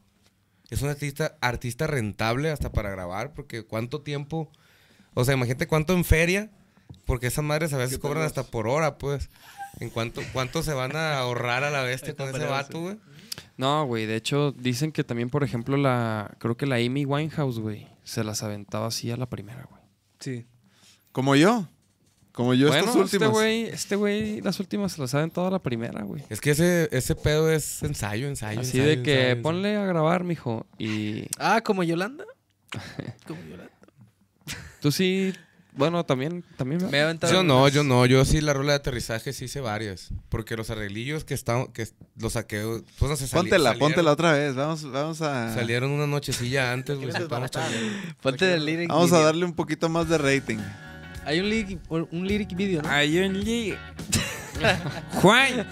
[0.69, 3.33] es un artista, artista rentable hasta para grabar.
[3.33, 4.51] Porque cuánto tiempo.
[5.13, 6.51] O sea, imagínate cuánto en feria.
[7.05, 9.29] Porque esas madres a veces cobran hasta por hora, pues.
[9.79, 12.97] En cuánto, cuánto se van a ahorrar a la bestia con ese vato, güey.
[13.57, 16.35] No, güey, de hecho dicen que también, por ejemplo, la...
[16.39, 19.81] Creo que la Amy Winehouse, güey, se las aventaba así a la primera, güey.
[20.19, 20.45] Sí.
[21.11, 21.67] Como yo.
[22.31, 23.29] Como yo bueno, estas este últimas.
[23.33, 26.23] güey, este güey, las últimas se las ha aventado a la primera, güey.
[26.29, 28.59] Es que ese, ese pedo es ensayo, ensayo.
[28.59, 29.41] Así ensayo, de que ensayo, ensayo.
[29.43, 30.65] ponle a grabar, mijo.
[30.77, 32.25] Y Ah, como Yolanda.
[33.27, 33.71] Como Yolanda.
[34.81, 35.33] tú sí,
[35.77, 36.89] bueno, también, también.
[36.89, 39.59] Me he aventado Yo no, yo no, yo sí la rola de aterrizaje sí hice
[39.61, 40.09] varias.
[40.29, 42.61] Porque los arreglillos que están, que los saqué,
[42.97, 44.55] pues no se sali- Póntela, salieron- póntela otra vez.
[44.55, 45.53] Vamos, vamos a.
[45.53, 47.09] Salieron una nochecilla antes, güey.
[48.21, 50.57] Ponte del lyric Vamos a darle un poquito más de rating.
[51.25, 52.89] Hay un lyric, un lyric video, ¿no?
[52.89, 53.75] Hay un li-
[55.21, 55.67] Juan.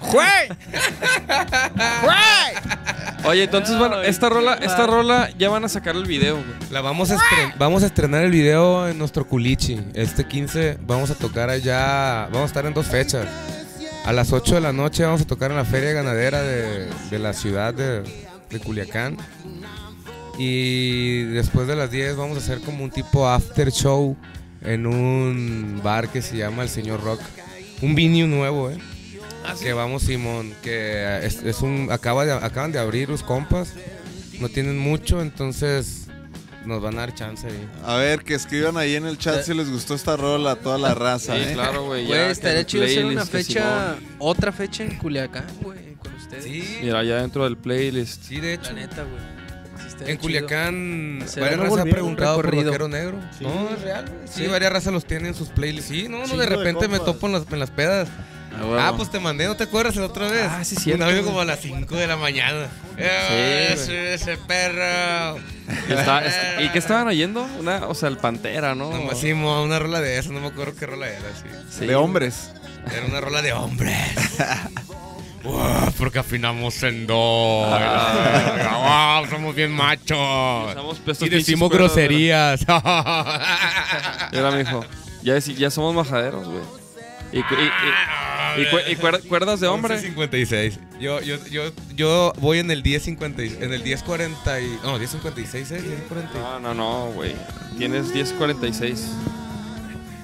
[0.00, 0.58] Juan.
[3.26, 6.46] Oye, entonces, bueno, esta rola, esta rola ya van a sacar el video, güey.
[6.70, 9.80] La vamos a, estren- vamos a estrenar el video en nuestro culichi.
[9.94, 12.26] Este 15 vamos a tocar allá.
[12.26, 13.26] Vamos a estar en dos fechas.
[14.04, 17.18] A las 8 de la noche vamos a tocar en la feria ganadera de, de
[17.18, 18.02] la ciudad de,
[18.50, 19.16] de Culiacán.
[20.38, 24.16] Y después de las 10 vamos a hacer como un tipo after show
[24.62, 27.20] en un bar que se llama El Señor Rock.
[27.80, 28.76] Un venue nuevo, ¿eh?
[29.60, 33.72] Que vamos, Simón, que es, es un acaba de, acaban de abrir los compas.
[34.40, 36.06] No tienen mucho, entonces
[36.64, 37.68] nos van a dar chance ahí.
[37.84, 40.78] A ver, que escriban ahí en el chat si les gustó esta rola a toda
[40.78, 41.36] la raza.
[41.36, 41.50] Sí, ¿eh?
[41.54, 42.06] claro, güey.
[42.06, 46.44] Güey, estaría chido hacer una fecha, otra fecha en Culiacán, güey, con ustedes.
[46.44, 48.24] Sí, Mira, ya dentro del playlist.
[48.24, 48.72] sí, de La hecho.
[48.72, 49.34] neta, güey.
[50.00, 50.20] En chido.
[50.20, 52.56] Culiacán, varias razas han preguntado un por.
[52.64, 53.20] Vaquero Negro.
[53.38, 53.44] Sí.
[53.44, 54.04] No, es real.
[54.08, 54.26] güey.
[54.28, 54.46] Sí, Sí.
[54.48, 55.88] varias razas los tienen en sus playlists.
[55.90, 58.08] Sí, no, no, de de repente me topo en las, en las pedas.
[58.78, 60.46] Ah, pues te mandé, ¿no te acuerdas la otra vez?
[60.50, 61.26] Ah, sí, Un cierto, audio güey.
[61.26, 62.68] como a las 5 de la mañana.
[62.96, 63.80] Eh, güey.
[63.80, 65.38] ese, ese perro.
[65.88, 67.42] Y, está- es- ¿y qué estaban oyendo?
[67.58, 68.90] Una, o sea, el Pantera, ¿no?
[68.90, 71.48] Nomás hicimos una rola de eso, no me acuerdo qué rola era, sí.
[71.80, 71.86] Sí.
[71.86, 72.50] De hombres.
[72.94, 73.96] Era una rola de hombres.
[75.44, 77.14] Wow, porque afinamos en do.
[77.14, 80.74] Wow, somos bien machos.
[81.20, 82.60] Y decimos groserías.
[84.32, 84.82] Mira, mijo.
[85.22, 86.62] Ya, ya somos majaderos, güey.
[87.36, 89.98] Y, cu- y- y- y cu- y cuer- cuerdas de hombre.
[90.00, 90.78] 56.
[91.00, 91.62] Yo, yo, yo,
[91.96, 95.80] yo voy en el 1050, y- en el 1040 y, no, 1056, ¿eh?
[95.80, 96.32] 1040.
[96.38, 97.34] No, no, no, güey.
[97.76, 99.08] Tienes 1046.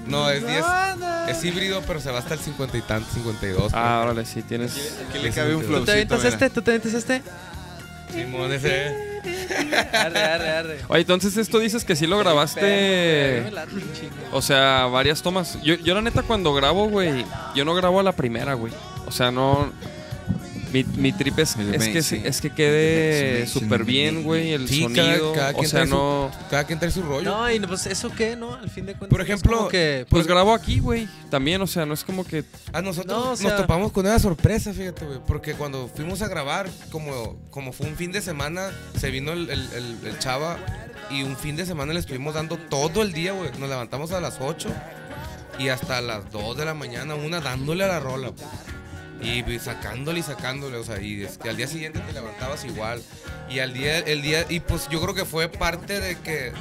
[0.06, 0.64] No, es 10,
[1.28, 3.72] es híbrido, pero se va hasta el 50 y tanto, 52.
[3.74, 4.72] Ah, órale, sí, tienes.
[5.08, 5.84] Aquí le cabe un ¿Tú ¿Tú flowcito.
[5.86, 6.28] te avientas mira.
[6.30, 6.50] este?
[6.50, 7.22] ¿Tú te avientas este?
[8.10, 9.20] Simón, ese.
[9.92, 10.78] Arre, arre, arre.
[10.88, 13.50] Oye, entonces esto dices que sí lo grabaste.
[14.32, 15.60] O sea, varias tomas.
[15.62, 18.72] Yo, yo la neta cuando grabo, güey, yo no grabo a la primera, güey.
[19.06, 19.72] O sea, no...
[20.72, 24.86] Mi, mi trip es, es, que, se- es que quede súper bien, güey, el Sí,
[24.94, 25.32] cada- sonido.
[25.32, 26.30] cada o quien sea, trae su- no...
[26.48, 27.28] Cada quien trae su rollo.
[27.30, 28.54] No, y no, pues eso qué, ¿no?
[28.54, 29.08] Al fin de cuentas.
[29.10, 30.06] Por ejemplo, como que.
[30.08, 31.08] Pues grabo aquí, güey.
[31.28, 32.44] También, o sea, no es como que...
[32.72, 35.18] A nosotros No, o sea- nos topamos con una sorpresa, fíjate, güey.
[35.26, 39.50] Porque cuando fuimos a grabar, como, como fue un fin de semana, se vino el,
[39.50, 40.56] el- el- el chava
[41.10, 43.50] y un fin de semana le estuvimos dando todo el día, güey.
[43.58, 44.68] Nos levantamos a las 8
[45.58, 48.46] y hasta las 2 de la mañana, una dándole a la rola, güey.
[49.22, 52.64] Y pues, sacándole y sacándole, o sea, y es que al día siguiente te levantabas
[52.64, 53.02] igual.
[53.50, 56.52] Y al día, el día, y pues yo creo que fue parte de que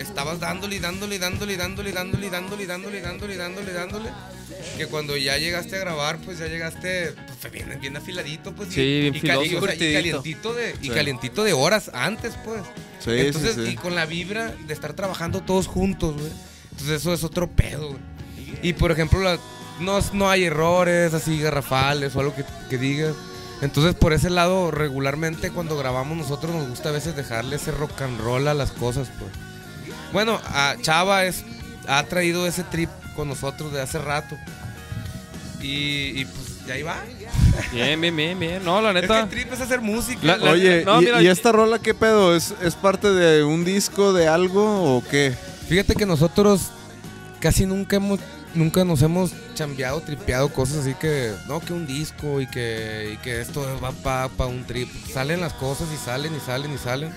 [0.00, 3.00] estabas dándole y dándole y dándole y dándole y dándole y dándole y dándole y
[3.00, 4.10] dándole y dándole y dándole.
[4.76, 8.70] Que cuando ya llegaste a grabar, pues ya llegaste pues, bien, bien afiladito, pues.
[8.70, 9.40] y- Sí, bien y, filoso.
[9.40, 10.90] o sea, y calientito de, y Sí.
[10.90, 12.62] calientito de horas antes, pues.
[13.00, 13.70] Sí, Entonces, sí, sí.
[13.72, 16.32] y con la vibra de estar trabajando todos juntos, güey.
[16.72, 18.00] Entonces eso es otro pedo, güey.
[18.62, 19.38] Y por ejemplo, la-
[19.80, 23.14] no, no hay errores así garrafales o algo que, que digas.
[23.62, 28.02] Entonces por ese lado, regularmente cuando grabamos nosotros nos gusta a veces dejarle ese rock
[28.02, 29.30] and roll a las cosas, pues.
[30.12, 31.44] Bueno, a Chava es,
[31.88, 34.36] ha traído ese trip con nosotros de hace rato.
[35.60, 36.96] Y, y, pues, y ahí va.
[37.72, 38.64] Bien, bien, bien, bien.
[38.64, 39.20] No, la Es que neta...
[39.20, 40.20] el trip es hacer música.
[40.22, 42.36] La- la- Oye, no, ¿y, mira, y esta rola qué pedo?
[42.36, 45.34] ¿Es, ¿Es parte de un disco de algo o qué?
[45.68, 46.60] Fíjate que nosotros
[47.40, 48.20] casi nunca hemos
[48.54, 53.16] nunca nos hemos chambeado, tripeado cosas así que no que un disco y que, y
[53.18, 53.92] que esto va
[54.28, 54.88] para un trip.
[55.12, 57.12] Salen las cosas y salen y salen y salen.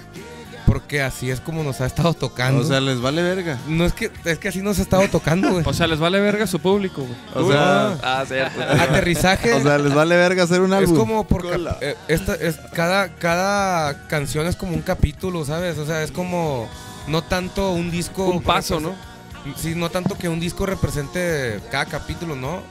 [0.66, 2.60] Porque así es como nos ha estado tocando.
[2.62, 3.58] O sea, les vale verga.
[3.70, 5.64] no es que es que así nos ha estado tocando, güey.
[5.66, 7.46] O sea, les vale verga su público, güey.
[7.48, 8.62] O sea, Ah, cierto.
[8.62, 10.98] Aterrizaje o sea, les vale verga hacer un es álbum.
[10.98, 11.78] como porque Cola.
[11.80, 15.78] eh, esta es cada cada canción es como un capítulo, ¿sabes?
[15.78, 16.68] O sea, es como
[17.08, 18.94] no tanto un disco Un paso, ¿no?
[19.56, 22.62] Sí, no tanto que un disco represente cada capítulo, ¿no?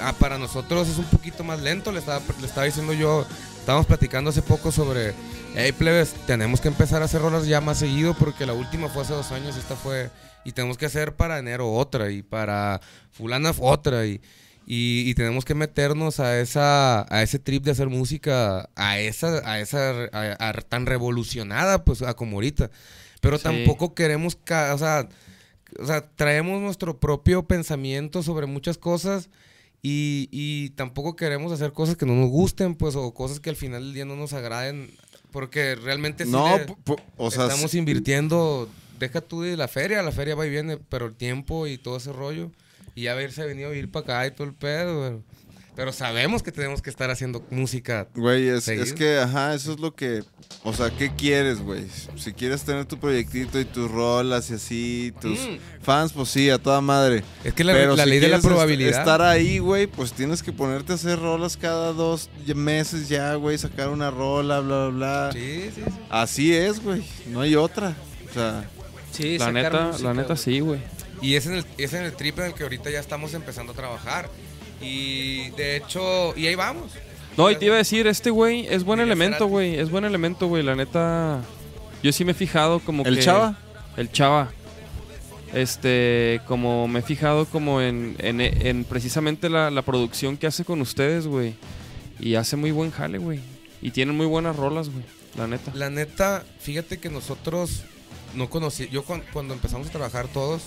[0.00, 3.26] Ah, para nosotros es un poquito más lento, le estaba, le estaba diciendo yo,
[3.58, 5.12] estábamos platicando hace poco sobre,
[5.54, 9.02] hey plebes, tenemos que empezar a hacer rolas ya más seguido porque la última fue
[9.02, 10.10] hace dos años, esta fue,
[10.44, 12.80] y tenemos que hacer para enero otra, y para
[13.12, 14.22] fulana otra, y,
[14.66, 19.42] y, y tenemos que meternos a esa a ese trip de hacer música, a esa,
[19.44, 22.70] a esa a- a tan revolucionada, pues, a como ahorita.
[23.20, 23.42] Pero Sí.
[23.44, 24.38] tampoco queremos,
[24.72, 25.08] o sea,
[25.80, 29.28] o sea, traemos nuestro propio pensamiento sobre muchas cosas
[29.82, 33.56] y, y tampoco queremos hacer cosas que no nos gusten, pues, o cosas que al
[33.56, 34.90] final del día no nos agraden,
[35.30, 39.68] porque realmente sí No, le- pu- o sea, estamos sí- invirtiendo, deja tú de la
[39.68, 42.50] feria, la feria va y viene, pero el tiempo y todo ese rollo,
[42.94, 45.22] y ya haberse venido a vivir para acá y todo el pedo, pero,
[45.76, 48.06] pero sabemos que tenemos que estar haciendo música.
[48.14, 50.22] Güey, es, es que, ajá, eso es lo que.
[50.62, 51.86] O sea, ¿qué quieres, güey?
[52.16, 55.58] Si quieres tener tu proyectito y tus rolas y así, tus Mm.
[55.82, 57.24] fans, pues sí, a toda madre.
[57.44, 58.98] Es que la, Pero la si ley de la est- probabilidad.
[59.00, 63.58] Estar ahí, güey, pues tienes que ponerte a hacer rolas cada dos meses ya, güey,
[63.58, 65.30] sacar una rola, bla, bla, bla.
[65.32, 65.92] Sí, sí, sí.
[66.10, 67.04] Así es, güey.
[67.26, 67.94] No hay otra.
[68.30, 68.68] O sea,
[69.12, 70.80] Sí, La neta, música, la neta sí, güey.
[71.22, 73.72] Y es en, el, es en el trip en el que ahorita ya estamos empezando
[73.72, 74.28] a trabajar.
[74.84, 76.92] Y de hecho, y ahí vamos.
[77.36, 79.76] No, y te iba a decir, este güey es buen elemento, güey.
[79.76, 80.62] Es buen elemento, güey.
[80.62, 81.40] La neta.
[82.02, 83.22] Yo sí me he fijado como ¿el que.
[83.22, 83.58] chava?
[83.96, 84.52] El chava.
[85.52, 90.64] Este, como me he fijado como en, en, en precisamente la, la producción que hace
[90.64, 91.54] con ustedes, güey.
[92.20, 93.40] Y hace muy buen jale, güey.
[93.80, 95.04] Y tienen muy buenas rolas, güey.
[95.36, 95.72] La neta.
[95.74, 97.82] La neta, fíjate que nosotros
[98.34, 98.88] no conocí.
[98.90, 100.62] Yo cuan- cuando empezamos a trabajar todos,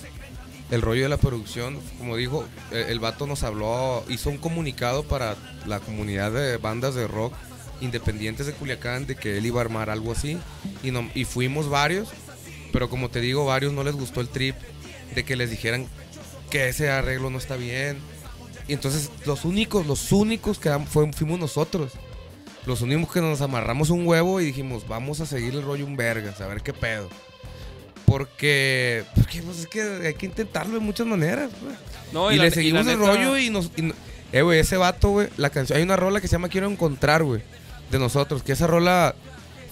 [0.72, 5.04] el rollo de la producción, como dijo, el, el vato nos habló, hizo un comunicado
[5.04, 7.34] para la comunidad de bandas de rock
[7.82, 10.38] independientes de Culiacán de que él iba a armar algo así.
[10.84, 12.10] Y, no, y fuimos varios,
[12.72, 14.56] pero como te digo, varios no les gustó el trip
[15.16, 15.88] de que les dijeran
[16.50, 17.98] que ese arreglo no está bien.
[18.68, 21.94] Y entonces los únicos, los únicos que fuimos nosotros.
[22.66, 25.96] Los únicos que nos amarramos un huevo y dijimos, vamos a seguir el rollo un
[25.96, 27.08] vergas, a ver qué pedo.
[28.08, 31.52] Porque, porque pues, es que hay que intentarlo de muchas maneras.
[31.62, 31.76] güey.
[32.14, 33.70] No, y, la- le seguimos el neta- rollo y nos...
[33.76, 33.94] y no-
[34.32, 35.78] eh, güey, ese vato, güey, la canción...
[35.78, 37.42] Hay una rola que se llama Quiero Encontrar, güey,
[37.92, 38.44] de nosotros.
[38.44, 39.14] Que esa rola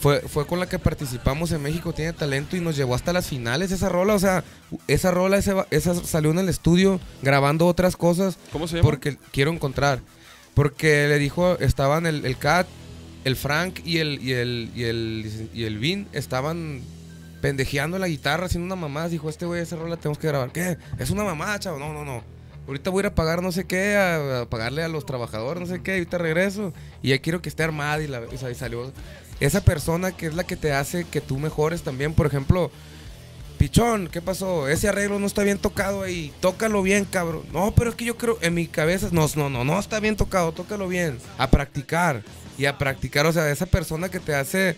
[0.02, 3.28] fue, fue con la que participamos en México, tiene talento y nos llevó hasta las
[3.28, 4.14] finales esa rola.
[4.16, 4.44] O sea,
[4.88, 8.38] esa rola, ese esa salió en el estudio grabando otras cosas.
[8.52, 8.90] ¿Cómo se llama?
[8.90, 10.02] Porque quiero encontrar.
[10.54, 12.68] Porque le dijo, estaban el, el Cat,
[13.24, 16.82] el Frank y el, y el, y el, y el Vin, estaban
[17.46, 19.08] pendejeando la guitarra, haciendo una mamada.
[19.08, 20.52] Dijo, este güey, esa rola tenemos que grabar.
[20.52, 20.80] ¿Qué?
[20.98, 21.78] Es una mamada, chavo.
[21.78, 22.24] No, no, no.
[22.66, 25.68] Ahorita voy a ir a pagar no sé qué, a, pagarle a los trabajadores, no
[25.76, 26.74] sé qué, ahorita regreso.
[27.04, 28.92] Y ya quiero que esté armada y, la, y sa- y salió.
[29.40, 32.16] Esa persona que es la que te hace que tú mejores también.
[32.16, 32.72] Por ejemplo,
[33.60, 34.68] Pichón, ¿qué pasó?
[34.68, 36.34] Ese arreglo no está bien tocado ahí.
[36.40, 37.44] Tócalo bien, cabrón.
[37.54, 40.16] No, pero es que yo creo, en mi cabeza, no, no, no, no está bien
[40.16, 41.20] tocado, tócalo bien.
[41.38, 42.24] A practicar.
[42.58, 44.78] Y a practicar, o sea, esa persona que te hace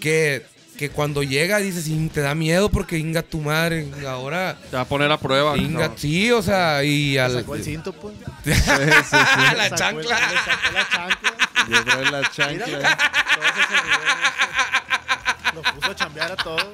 [0.00, 0.42] que,
[0.78, 4.56] que cuando llega dices, "Ing, te da miedo porque inga tu madre, ahora.
[4.70, 5.56] Te va a poner a prueba.
[5.56, 5.94] Inga, ¿no?
[5.96, 7.32] sí, o sea, y al.
[7.32, 8.14] Sacó el cinto, pues.
[8.44, 9.16] Sí, sí, sí.
[9.56, 10.18] la Sacó el- chancla.
[10.30, 11.34] le sacó la chancla.
[11.68, 12.98] Yo la Mira, chancla.
[15.54, 16.66] Los puso a chambear a todos.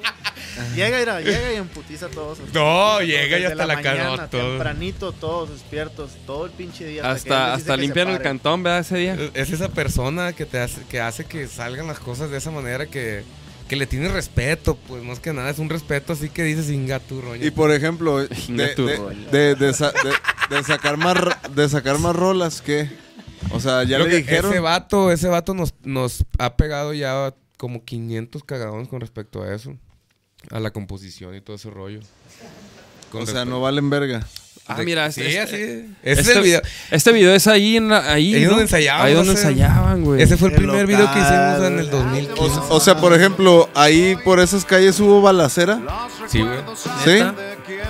[0.75, 2.39] Llega, mira, llega y emputiza a todos.
[2.53, 4.41] No, llega y hasta la cara, todo.
[4.51, 7.09] Tempranito, todos despiertos, todo el pinche día.
[7.09, 8.79] Hasta, hasta se limpian el cantón, ¿verdad?
[8.79, 9.17] Ese día.
[9.33, 12.85] Es esa persona que te hace que hace que salgan las cosas de esa manera
[12.87, 13.23] que,
[13.71, 16.99] que le tiene respeto, pues más que nada es un respeto así que dices inga
[16.99, 17.45] tu roña.
[17.45, 18.27] Y por ejemplo, de,
[18.75, 18.99] tu de-
[19.31, 21.15] de- de sa- de- de sacar más
[21.55, 22.89] de sacar más rolas, ¿qué?
[23.51, 24.51] O sea, ya Creo le que dijeron.
[24.51, 29.55] Ese vato, ese vato nos, nos ha pegado ya como 500 cagadones con respecto a
[29.55, 29.77] eso.
[30.49, 32.01] A la composición y todo ese rollo.
[33.09, 34.27] Con O sea, no valen verga.
[34.67, 36.61] Ah, de- mira, sí, este- este- Ese es este- el video.
[36.91, 38.49] Este video es ahí, en la- ahí, Ahí ¿no?
[38.51, 40.21] donde ensayábamos Ahí donde ensayaban, güey.
[40.21, 42.59] Ese fue el El primer video que hicimos en el O, 2015.
[42.69, 45.81] o sea, por ejemplo, ahí por esas calles hubo balacera.
[46.27, 46.59] Sí, güey.
[47.03, 47.23] ¿Sí?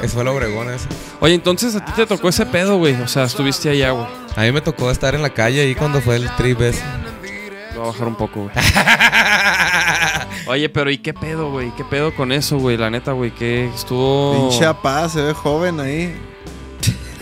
[0.01, 0.87] Esa fue la Obregón esa.
[1.19, 2.95] Oye, entonces a ti te tocó ese pedo, güey.
[3.01, 4.07] O sea, estuviste allá, güey.
[4.35, 6.81] A mí me tocó estar en la calle ahí cuando fue el trip ese.
[7.75, 8.55] Lo voy a bajar un poco, güey.
[10.47, 11.71] Oye, pero ¿y qué pedo, güey?
[11.75, 12.77] ¿Qué pedo con eso, güey?
[12.77, 14.49] La neta, güey, que estuvo...
[14.49, 16.15] Pinche apá, se ve joven ahí.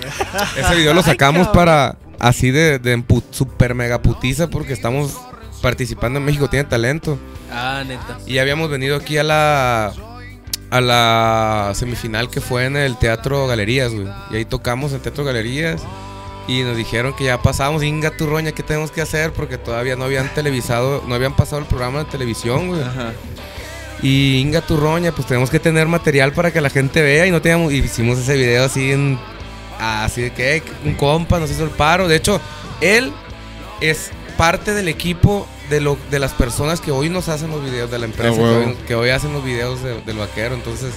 [0.58, 5.18] Ese video lo sacamos para así de, de super mega putiza porque estamos
[5.62, 7.18] participando en México Tiene Talento.
[7.52, 8.20] Ah, neta.
[8.26, 9.94] Y habíamos venido aquí a la
[10.72, 14.08] a la semifinal que fue en el Teatro Galerías, güey.
[14.32, 15.82] Y ahí tocamos en Teatro Galerías
[16.48, 19.32] y nos dijeron que ya pasábamos, Inga Turroña, ¿qué tenemos que hacer?
[19.34, 22.82] Porque todavía no habían televisado, no habían pasado el programa de televisión, güey.
[22.82, 23.14] Ajá.
[24.02, 27.42] Y Inga Turroña, pues tenemos que tener material para que la gente vea y no
[27.42, 29.20] teníamos y hicimos ese video así en
[29.80, 32.08] así de que un compa nos hizo el paro.
[32.08, 32.40] De hecho,
[32.82, 33.12] él
[33.82, 37.92] es parte del equipo de lo de las personas que hoy nos hacen los videos
[37.92, 40.94] de la empresa, que, hoy, que hoy hacen los videos de- del vaquero, entonces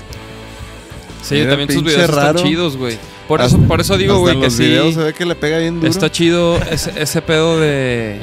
[1.23, 2.31] Sí, Mira, también sus videos raro.
[2.31, 2.99] están chidos, güey.
[3.29, 4.77] Por eso, por eso digo, güey, que sí...
[4.92, 5.88] se ve que le pega bien duro.
[5.88, 8.21] Está chido ese, ese pedo de...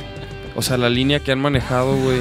[0.53, 2.17] O sea, la línea que han manejado, güey.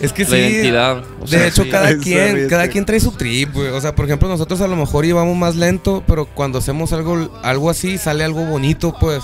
[0.00, 1.04] Es que La sí identidad.
[1.20, 1.70] o De sea, hecho, sí.
[1.70, 3.68] cada quien, cada quien trae su trip, güey.
[3.68, 7.30] O sea, por ejemplo, nosotros a lo mejor íbamos más lento, pero cuando hacemos algo,
[7.42, 9.22] algo así, sale algo bonito, pues.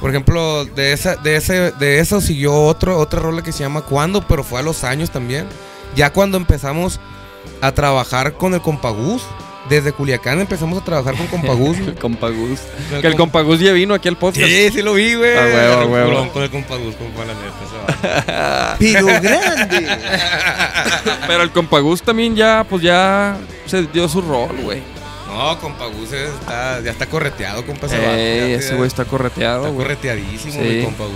[0.00, 3.82] Por ejemplo, de esa, de ese, de eso siguió otro, otra rola que se llama
[3.82, 5.46] Cuando, pero fue a los años también.
[5.96, 7.00] Ya cuando empezamos
[7.60, 9.22] a trabajar con el Compagús,
[9.68, 11.78] desde Culiacán empezamos a trabajar con Compagús.
[11.86, 12.60] El Compagús.
[12.90, 13.00] güey.
[13.00, 14.46] Que el Compagús ya vino aquí al podcast.
[14.46, 15.36] Sí, sí lo vi, güey.
[15.36, 16.32] A huevo, a huevo.
[16.32, 18.76] Con el Compagús, compa, la neta.
[18.78, 19.86] Pero grande.
[21.26, 24.82] Pero el Compagús también ya, pues ya se dio su rol, güey.
[25.28, 27.86] No, Compagús está, ya está correteado, compa.
[27.88, 29.84] Ey, ese güey está correteado, Está güey.
[29.86, 30.58] correteadísimo, Sí.
[30.60, 31.14] mi compa Gus.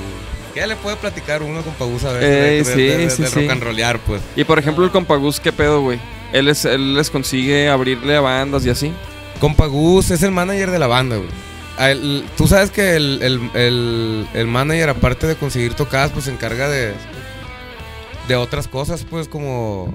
[0.55, 2.23] ¿Qué le puede platicar uno con Gus a ver?
[2.23, 3.35] Ey, de, de- sí, de- de- sí, de sí.
[3.43, 4.23] rock and rollear, pues.
[4.37, 5.99] Y por ejemplo, el Compagús, ¿qué pedo, güey?
[6.33, 8.93] Él, es, él les consigue abrirle a bandas y así.
[9.41, 11.29] Compa Gus es el manager de la banda, güey.
[11.79, 16.33] Él- Tú sabes que el, el- el- el manager, aparte de conseguir tocadas, pues se
[16.33, 16.93] encarga de,
[18.27, 19.95] de otras cosas, pues como,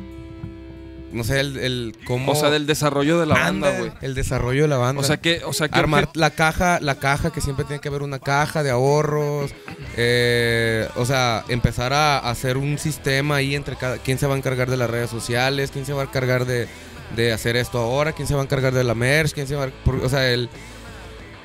[1.13, 2.31] no sé, el, el cómo...
[2.31, 3.91] O sea, del desarrollo de la banda, Anda, güey.
[4.01, 4.99] El desarrollo de la banda.
[5.01, 7.87] O sea que, o sea que armar la caja, la caja que siempre tiene que
[7.87, 9.51] haber una caja de ahorros,
[9.95, 14.37] eh, o sea, empezar a hacer un sistema ahí entre cada, quién se va a
[14.37, 16.67] encargar de las redes sociales, quién se va a encargar de,
[17.15, 19.65] de hacer esto ahora, quién se va a encargar de la merch, quién se va
[19.65, 19.69] a,
[20.03, 20.49] o sea, el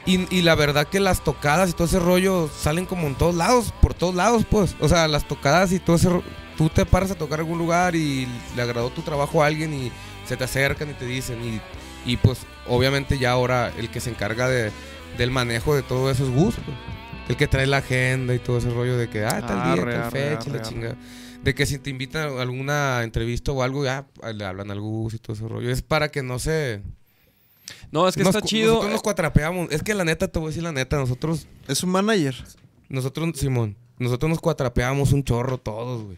[0.07, 3.35] y, y la verdad que las tocadas y todo ese rollo salen como en todos
[3.35, 4.75] lados, por todos lados, pues.
[4.81, 6.23] O sea, las tocadas y todo ese ro-
[6.59, 9.93] Tú te paras a tocar algún lugar y le agradó tu trabajo a alguien y
[10.27, 11.39] se te acercan y te dicen.
[11.43, 11.61] Y,
[12.11, 14.73] y pues, obviamente, ya ahora el que se encarga de,
[15.17, 16.77] del manejo de todo eso es Gus, pues.
[17.29, 19.93] El que trae la agenda y todo ese rollo de que, ah, tal día, Arre,
[19.93, 20.97] tal fecha, y la arre, chingada.
[21.45, 25.15] De que si te invitan a alguna entrevista o algo, ya le hablan al Gus
[25.15, 25.71] y todo ese rollo.
[25.71, 26.83] Es para que no se.
[27.93, 28.73] No, es que nos está chido.
[28.73, 29.71] Nosotros nos cuatrapeamos.
[29.71, 32.35] Es que la neta, te voy a decir la neta, nosotros Es un manager.
[32.89, 36.17] nosotros, Simón, nosotros nos cuatrapeábamos un chorro todos, güey.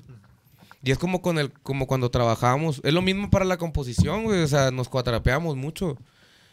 [0.83, 2.81] Y es como con el, como cuando trabajábamos.
[2.85, 4.43] Es lo mismo para la composición, güey.
[4.43, 5.99] O sea, nos cuatrapeábamos mucho.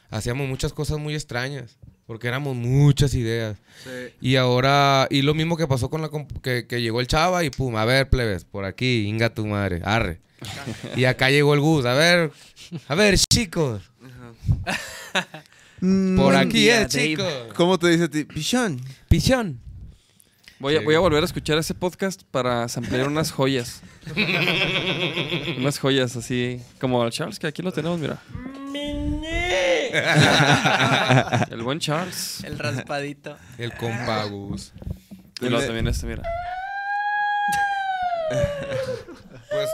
[0.09, 1.77] Hacíamos muchas cosas muy extrañas.
[2.05, 3.57] Porque éramos muchas ideas.
[4.21, 6.09] Y ahora, y lo mismo que pasó con la
[6.41, 9.81] que, que llegó el chava y pum, a ver, plebes, por aquí, inga tu madre,
[9.83, 10.21] arre.
[10.95, 12.31] y acá llegó el Gus, a ver,
[12.87, 13.81] a ver, chicos,
[16.15, 17.33] por aquí día, es, chicos.
[17.55, 18.23] ¿Cómo te dice a ti?
[18.23, 18.79] Pichón.
[19.09, 19.59] Pichón.
[20.59, 23.83] Voy a, voy a volver a escuchar ese podcast para samplear unas joyas.
[25.57, 28.19] unas joyas así, como el Charles, que aquí lo tenemos, mira.
[31.51, 32.43] el buen Charles.
[32.43, 33.37] El raspadito.
[33.59, 34.73] El compa Gus.
[35.41, 36.23] Y luego también este, mira.
[39.51, 39.69] Pues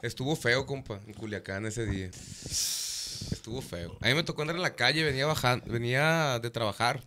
[0.00, 2.06] estuvo feo, compa, en Culiacán ese día.
[2.06, 3.98] Estuvo feo.
[4.00, 7.02] A mí me tocó andar en la calle, venía bajando, venía de trabajar.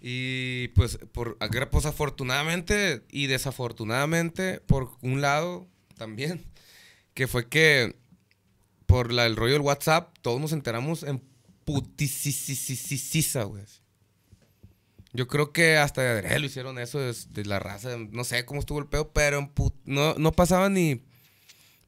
[0.00, 1.36] Y pues, por,
[1.70, 6.44] pues afortunadamente y desafortunadamente, por un lado también,
[7.14, 7.96] que fue que
[8.86, 11.22] por la, el rollo del WhatsApp, todos nos enteramos en
[11.64, 13.64] putisisisisisa, güey.
[15.12, 17.96] Yo creo que hasta de lo hicieron eso de, la raza.
[18.10, 19.52] No sé cómo estuvo el pedo, pero en
[19.84, 21.02] no, no pasaba ni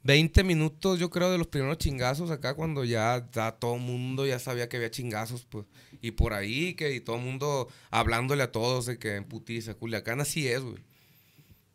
[0.04, 4.26] 20 minutos, yo creo, de los primeros chingazos acá cuando ya, ya todo el mundo
[4.26, 5.66] ya sabía que había chingazos, pues.
[6.00, 9.74] Y por ahí, que y todo el mundo hablándole a todos de que en putiza,
[9.74, 10.82] Culiacán así es, güey.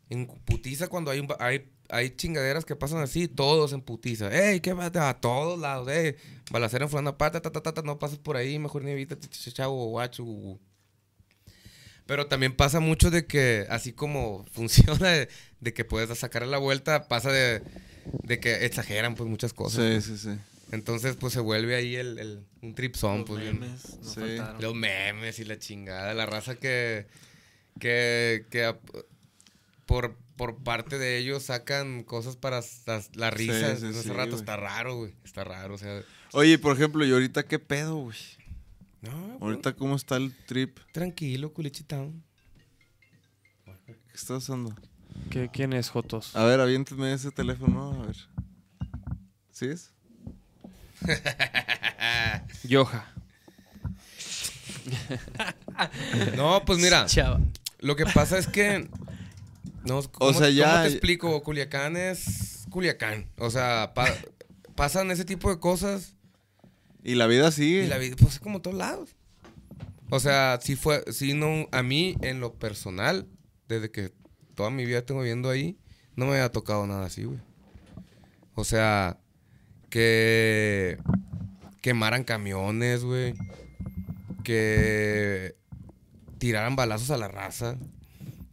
[0.10, 4.30] En putiza cuando hay, hay, hay chingaderas que pasan así, todos en putiza.
[4.32, 4.86] ¡Ey, qué va!
[5.10, 6.16] A todos lados, ¡ey!
[6.52, 9.54] Balacera en fulana pata, ta, ta, ta, ta, no pases por ahí, mejor ni ch-
[9.54, 10.60] chavo, guacho, gu, gu.
[12.06, 16.58] Pero también pasa mucho de que, así como funciona, de, de que puedes sacar la
[16.58, 17.62] vuelta, pasa de,
[18.24, 20.04] de que exageran pues muchas cosas.
[20.06, 20.40] Sí, sí, sí.
[20.72, 23.42] Entonces, pues se vuelve ahí el, el- un tripsón, Los pues.
[23.42, 24.38] bien- memes, no Sí.
[24.60, 27.08] Los memes y la chingada, la raza que.
[27.80, 28.46] que.
[28.50, 28.76] que
[29.86, 33.76] por, por parte de ellos sacan cosas para las- la risa.
[33.78, 35.14] sí, en ese sí, rato está raro, güey.
[35.24, 36.02] Está raro, o sea.
[36.34, 38.18] Oye, por ejemplo, ¿y ahorita qué pedo, güey?
[39.02, 40.80] No, pues, Ahorita, ¿cómo está el trip?
[40.92, 42.24] tranquilo, culichitán.
[43.86, 44.76] ¿Qué estás haciendo?
[45.30, 46.36] ¿Qué- ¿Quién es Jotos?
[46.36, 48.16] A ver, aviéntame ese teléfono, a ver.
[49.52, 49.92] ¿Sí es?
[52.64, 53.14] Yoja.
[56.36, 57.40] No, pues mira, Chava.
[57.80, 58.90] lo que pasa es que.
[59.86, 61.44] No, ¿cómo, sea, ya- ¿Cómo te explico?
[61.44, 63.30] Culiacán es Culiacán.
[63.38, 64.14] O sea, pa-
[64.76, 66.14] pasan ese tipo de cosas
[67.04, 67.86] Y la vida sigue.
[67.86, 69.10] y la vida, pues, es como todos lados.
[70.10, 73.28] O sea, si fue, si no, a mí en lo personal,
[73.68, 74.14] desde que
[74.58, 75.78] toda mi vida tengo viviendo ahí,
[76.16, 77.40] no me había tocado nada así, güey.
[78.56, 79.20] O sea,
[79.92, 80.98] que
[81.80, 83.36] quemaran camiones, güey.
[84.44, 85.56] Que
[86.40, 87.78] tiraran balazos a la raza.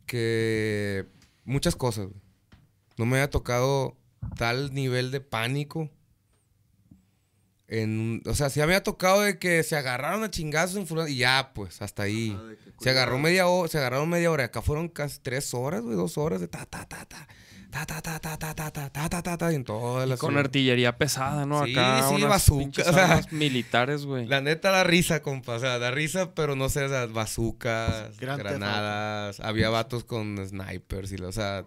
[0.04, 1.06] Que
[1.46, 2.20] muchas cosas, güey.
[2.98, 3.96] No me había tocado
[4.36, 5.90] tal nivel de pánico.
[7.66, 11.16] En, o sea, sí había tocado de que se agarraron a chingazos en fulano y
[11.16, 12.38] ya, pues, hasta ahí.
[12.80, 14.44] se agarró media hora, se agarraron media hora.
[14.44, 17.26] Acá fueron casi tres horas, güey, dos horas de ta, ta, ta, ta.
[17.70, 20.20] Ta, ta, ta, ta, ta, ta, ta, ta, ta, ta, ta, y en todas las...
[20.20, 21.64] Con artillería pesada, ¿no?
[21.64, 24.26] Sí, Acá sí, unas bazooka, o sea, militares, güey.
[24.28, 25.54] La neta da risa, compa.
[25.54, 29.40] O sea, da risa, pero no sé, sea, bazucas, granadas.
[29.40, 31.66] Había vatos con snipers y, lo- o sea,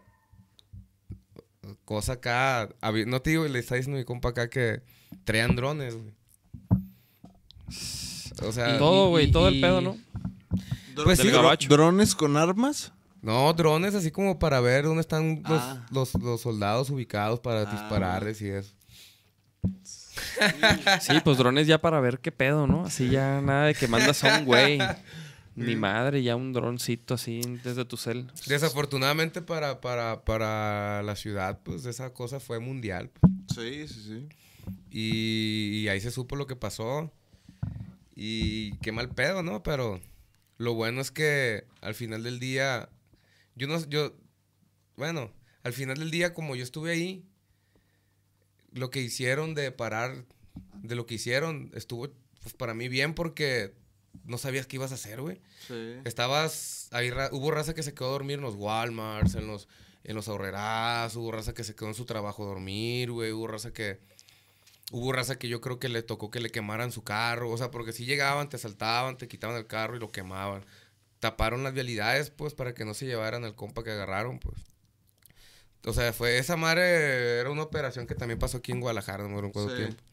[1.85, 2.69] cosa acá.
[2.79, 4.81] había- no te digo, le está diciendo mi compa acá que
[5.23, 6.13] traían drones, güey.
[8.43, 9.97] O sea, todo, güey, y- todo y- el pedo, ¿no?
[11.03, 11.29] pues sí.
[11.67, 12.91] ¿Drones con armas?
[13.21, 15.85] no, drones así como para ver dónde están los, Ah.
[15.91, 17.65] los, los soldados ubicados para Ah.
[17.71, 18.73] dispararles y eso.
[21.01, 22.85] Sí, pues drones ya para ver qué pedo, ¿no?
[22.85, 24.79] Así ya nada de que mandas a un güey.
[25.55, 28.31] Ni madre, ya un droncito así desde tu cel.
[28.45, 33.09] Desafortunadamente para, para, para la ciudad, pues esa cosa fue mundial.
[33.53, 34.27] Sí, sí, sí.
[34.91, 37.11] Y, y ahí se supo lo que pasó.
[38.15, 39.61] Y qué mal pedo, ¿no?
[39.63, 40.01] Pero
[40.57, 42.89] lo bueno es que al final del día,
[43.55, 44.15] yo no, yo,
[44.95, 45.31] bueno,
[45.63, 47.23] al final del día como yo estuve ahí,
[48.71, 50.25] lo que hicieron de parar,
[50.81, 52.09] de lo que hicieron, estuvo
[52.41, 53.73] pues, para mí bien porque
[54.25, 55.39] no sabías qué ibas a hacer, güey.
[55.67, 55.93] Sí.
[56.05, 59.67] Estabas, ahí ra- hubo raza que se quedó a dormir en los Walmarts, en los,
[60.03, 63.47] en los ahorreras, hubo raza que se quedó en su trabajo a dormir, güey, hubo
[63.47, 63.99] raza que,
[64.91, 67.71] hubo raza que yo creo que le tocó que le quemaran su carro, o sea,
[67.71, 70.65] porque si llegaban, te asaltaban, te quitaban el carro y lo quemaban.
[71.19, 74.57] Taparon las vialidades, pues, para que no se llevaran al compa que agarraron, pues.
[75.85, 79.29] O sea, fue, esa madre era una operación que también pasó aquí en Guadalajara, no
[79.29, 79.77] me acuerdo cuánto Sí.
[79.83, 80.03] tiempo.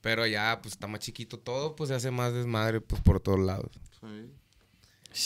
[0.00, 3.40] Pero ya, pues, está más chiquito todo, pues, se hace más desmadre, pues, por todos
[3.40, 3.70] lados.
[4.00, 4.30] Sí.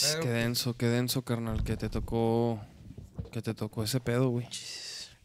[0.01, 2.59] Pero, Qué denso, qué denso, carnal, que te tocó.
[3.31, 4.47] Que te tocó ese pedo, güey.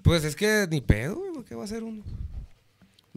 [0.03, 2.05] Pues es que ni pedo, güey, ¿qué va a hacer uno?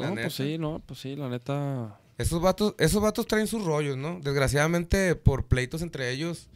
[0.01, 0.27] La No, neta.
[0.27, 1.99] pues sí, no, pues sí, la neta.
[2.17, 4.19] Esos vatos, esos vatos traen sus rollos, ¿no?
[4.21, 6.49] Desgraciadamente, por pleitos entre ellos,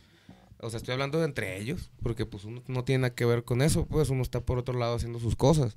[0.60, 3.44] o sea, estoy hablando de entre ellos, porque pues uno no tiene nada que ver
[3.44, 5.76] con eso, pues uno está por otro lado haciendo sus cosas.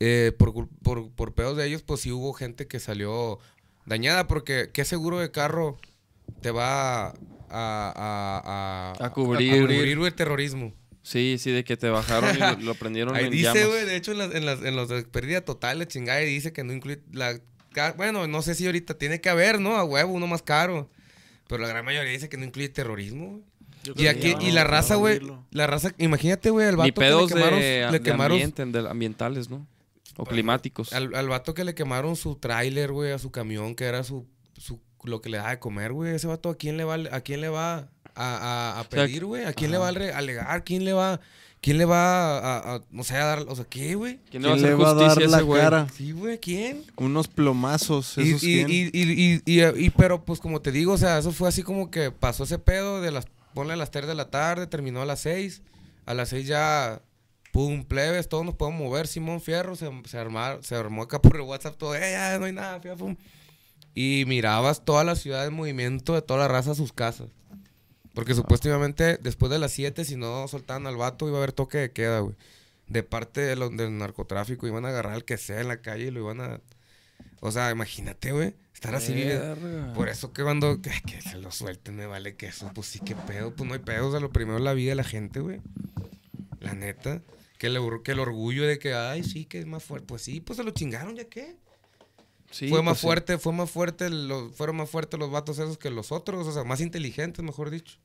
[0.00, 3.38] Eh, por, por, por pedos de ellos, pues sí hubo gente que salió
[3.86, 5.78] dañada, porque ¿qué seguro de carro
[6.42, 7.14] te va a,
[7.48, 9.62] a, a, A cubrir.
[9.62, 10.72] cubrir, güey, el terrorismo?
[11.06, 13.68] Sí, sí, de que te bajaron y lo, lo prendieron Ahí en dice, llamas.
[13.68, 16.26] güey, de hecho, en, las, en, las, en los de pérdida total, la chingada, y
[16.26, 17.38] dice que no incluye la...
[17.96, 19.76] Bueno, no sé si ahorita tiene que haber, ¿no?
[19.76, 20.90] A huevo, uno más caro.
[21.46, 23.40] Pero la gran mayoría dice que no incluye terrorismo,
[23.84, 24.04] güey.
[24.04, 25.20] Y aquí, y la raza, güey,
[25.52, 28.64] la raza, imagínate, güey, al Ni vato que le quemaron, de, le de quemaron ambiente,
[28.64, 29.64] de ambientales, ¿no?
[30.16, 30.92] O climáticos.
[30.92, 34.26] al, al vato que le quemaron su tráiler, güey, a su camión, que era su,
[34.56, 36.16] su, lo que le daba de comer, güey.
[36.16, 38.36] Ese vato, ¿a quién le va, a quién le va a,
[38.76, 39.44] a, a sea, pedir, güey?
[39.44, 40.64] ¿A quién le va a ale- alegar?
[40.64, 41.20] ¿Quién le va,
[41.60, 42.38] quién le va a,
[42.72, 44.18] a, a- no sé, a dar, o sea, qué, güey?
[44.30, 45.62] ¿Quién le va a ¿Quién hacer le va a dar justicia a la ese güey?
[45.62, 45.86] cara?
[45.94, 46.82] Sí, güey, ¿quién?
[46.96, 50.92] Unos plomazos, Y, esos y, y, y, y, y- y- pero pues como te digo,
[50.94, 53.90] o sea, eso fue así como que pasó ese pedo de las, ponle a las
[53.90, 55.62] 3 de la tarde, terminó a las 6,
[56.06, 57.00] a las 6 ya,
[57.52, 61.36] pum, plebes, todos nos podemos mover, Simón Fierro, se, se, armar- se armó acá por
[61.36, 63.16] el WhatsApp todo, eh, ya no hay nada, fia, pum.
[63.94, 67.28] Y mirabas toda la ciudad en movimiento de toda la raza a sus casas.
[68.16, 71.76] Porque supuestamente después de las 7, si no soltaban al vato, iba a haber toque
[71.76, 72.34] de queda, güey.
[72.86, 76.04] De parte de los, del narcotráfico, iban a agarrar al que sea en la calle
[76.04, 76.62] y lo iban a...
[77.40, 79.12] O sea, imagínate, güey, estar así.
[79.12, 79.92] Verga.
[79.92, 83.00] Por eso que cuando que, que se lo suelten me vale que eso, pues sí
[83.00, 85.04] que pedo, pues no hay pedo, o sea, lo primero es la vida de la
[85.04, 85.60] gente, güey.
[86.58, 87.20] La neta.
[87.58, 90.06] Que el, que el orgullo de que, ay, sí, que es más fuerte.
[90.06, 91.54] Pues sí, pues se lo chingaron, ¿ya qué?
[92.56, 93.06] Sí, fue más pues sí.
[93.06, 96.52] fuerte, fue más fuerte, los, fueron más fuertes los vatos esos que los otros, o
[96.52, 97.98] sea, más inteligentes, mejor dicho.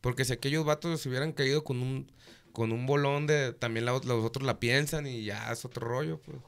[0.00, 2.10] Porque si aquellos vatos se hubieran caído con un,
[2.52, 6.20] con un bolón de también la- los otros la piensan y ya es otro rollo,
[6.24, 6.38] pues.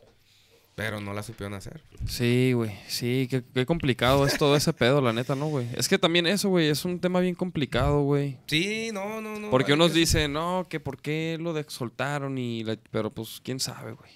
[0.76, 1.84] Pero no la supieron hacer.
[2.08, 2.72] Sí, güey.
[2.88, 5.68] Sí, qué, qué complicado es todo ese pedo, la neta, ¿no, güey?
[5.76, 8.38] Es que también eso, güey, es un tema bien complicado, güey.
[8.48, 9.50] Sí, no, no, no.
[9.50, 12.64] Porque unos que- dicen, no, que por qué lo de- soltaron y...
[12.64, 14.10] la- Pero pues, quién sabe, güey.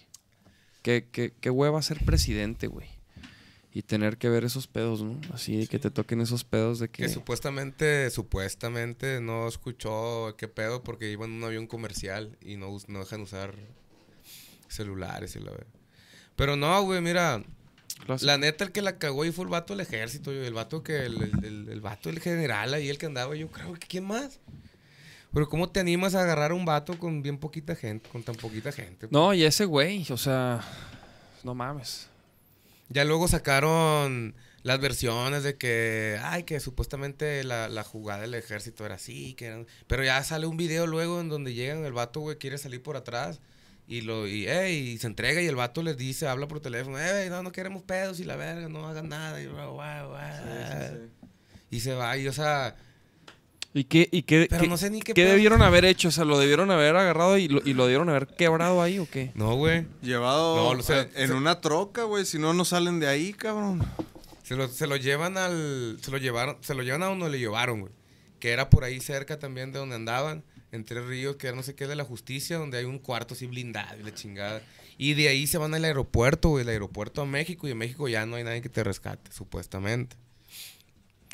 [0.82, 2.88] ¿Qué, qué, qué hueva ser presidente, güey.
[3.72, 5.20] Y tener que ver esos pedos, ¿no?
[5.32, 7.02] Así, que te toquen esos pedos de que...
[7.02, 12.74] Que supuestamente, supuestamente no escuchó qué pedo porque iba en un avión comercial y no,
[12.88, 13.54] no dejan usar
[14.68, 15.66] celulares y la verdad.
[16.36, 17.42] Pero no, güey, mira,
[18.06, 18.26] Clásico.
[18.26, 21.04] la neta el que la cagó ahí fue el vato del ejército, el vato que,
[21.04, 24.04] el, el, el- el vato del general ahí, el que andaba, yo creo que quién
[24.04, 24.40] más.
[25.32, 28.34] Pero ¿cómo te animas a agarrar a un vato con bien poquita gente, con tan
[28.34, 29.08] poquita gente?
[29.10, 30.64] No, y ese güey, o sea...
[31.44, 32.08] No mames.
[32.88, 38.84] Ya luego sacaron las versiones de que, ay, que supuestamente la, la jugada del ejército
[38.84, 39.66] era así, que eran...
[39.86, 42.96] Pero ya sale un video luego en donde llegan, el vato, güey, quiere salir por
[42.96, 43.40] atrás
[43.88, 47.42] y lo y, se entrega y el vato les dice, habla por teléfono, ey, no,
[47.42, 49.40] no queremos pedos y la verga, no hagan nada.
[49.40, 50.12] Y, guau, guau.
[51.70, 52.76] y se va, y o sea,
[53.78, 55.32] ¿Y qué, y qué, pero qué- no sé ni qué qué pedo.
[55.32, 56.08] debieron haber hecho?
[56.08, 59.08] O sea, ¿lo debieron haber agarrado y lo, y lo debieron haber quebrado ahí o
[59.08, 59.30] qué?
[59.34, 59.86] No, güey.
[60.02, 62.24] Llevado No, o sea, en, en se- una troca, güey.
[62.26, 63.86] Si no, no salen de ahí, cabrón.
[64.42, 65.98] Se lo, se lo llevan al.
[66.02, 66.56] Se lo llevaron.
[66.60, 67.92] Se lo llevan a donde le llevaron, güey.
[68.40, 70.42] Que era por ahí cerca también de donde andaban.
[70.72, 73.32] En Tres Ríos, que era no sé qué de la justicia, donde hay un cuarto
[73.34, 74.60] así blindado y la chingada.
[74.98, 76.62] Y de ahí se van al aeropuerto, güey.
[76.62, 77.68] El aeropuerto a México.
[77.68, 80.16] Y en México ya no hay nadie que te rescate, supuestamente.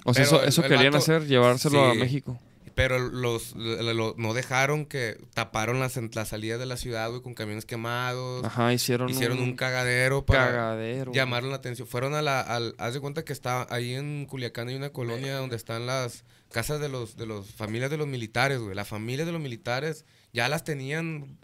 [0.04, 1.94] O sea, Pero eso, el- eso el querían vato- hacer, llevárselo a.
[1.94, 2.38] México.
[2.76, 7.22] Pero los, lo- lo- no dejaron que taparon las, las salidas de la ciudad, güey,
[7.22, 8.44] con camiones quemados.
[8.44, 11.12] Ajá, hicieron, Hicieron un cagadero para cagadero.
[11.12, 11.86] llamaron la atención.
[11.86, 15.36] Fueron a la, al, haz de cuenta que está ahí en Culiacán hay una colonia
[15.36, 18.74] donde están las casas de los, de los familias de los militares, güey.
[18.74, 21.38] Las familias de los militares ya las tenían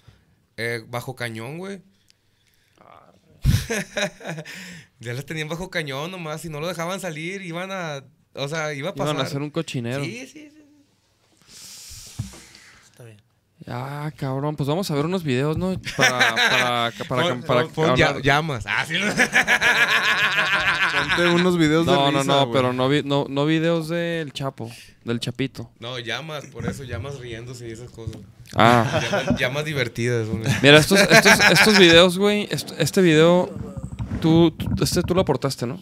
[0.56, 1.80] eh, bajo cañón, güey.
[5.00, 6.40] ya las tenían bajo cañón nomás.
[6.40, 8.04] Si no lo dejaban salir, iban a,
[8.34, 9.14] o sea, iba a pasar.
[9.14, 10.04] Iban a hacer un cochinero.
[10.04, 10.64] Sí, sí, sí.
[12.90, 13.16] Está bien.
[13.66, 15.78] Ah, cabrón, pues vamos a ver unos videos, ¿no?
[15.96, 18.64] Para, para, para, Pon- para, pon- pon hablar- ya- llamas.
[18.66, 18.94] Ah, sí.
[20.92, 24.32] Ponte unos videos de No, no, risa, no, pero no, vi- no, no videos del
[24.32, 24.70] Chapo,
[25.04, 25.70] del Chapito.
[25.78, 28.16] No, llamas, por eso, llamas riéndose y esas cosas.
[28.56, 30.42] Ah, Llamas, llamas divertidas, güey.
[30.62, 33.48] mira, estos, estos, estos videos, güey, est- este video,
[34.20, 35.78] tú, tú- este tú lo aportaste, ¿no?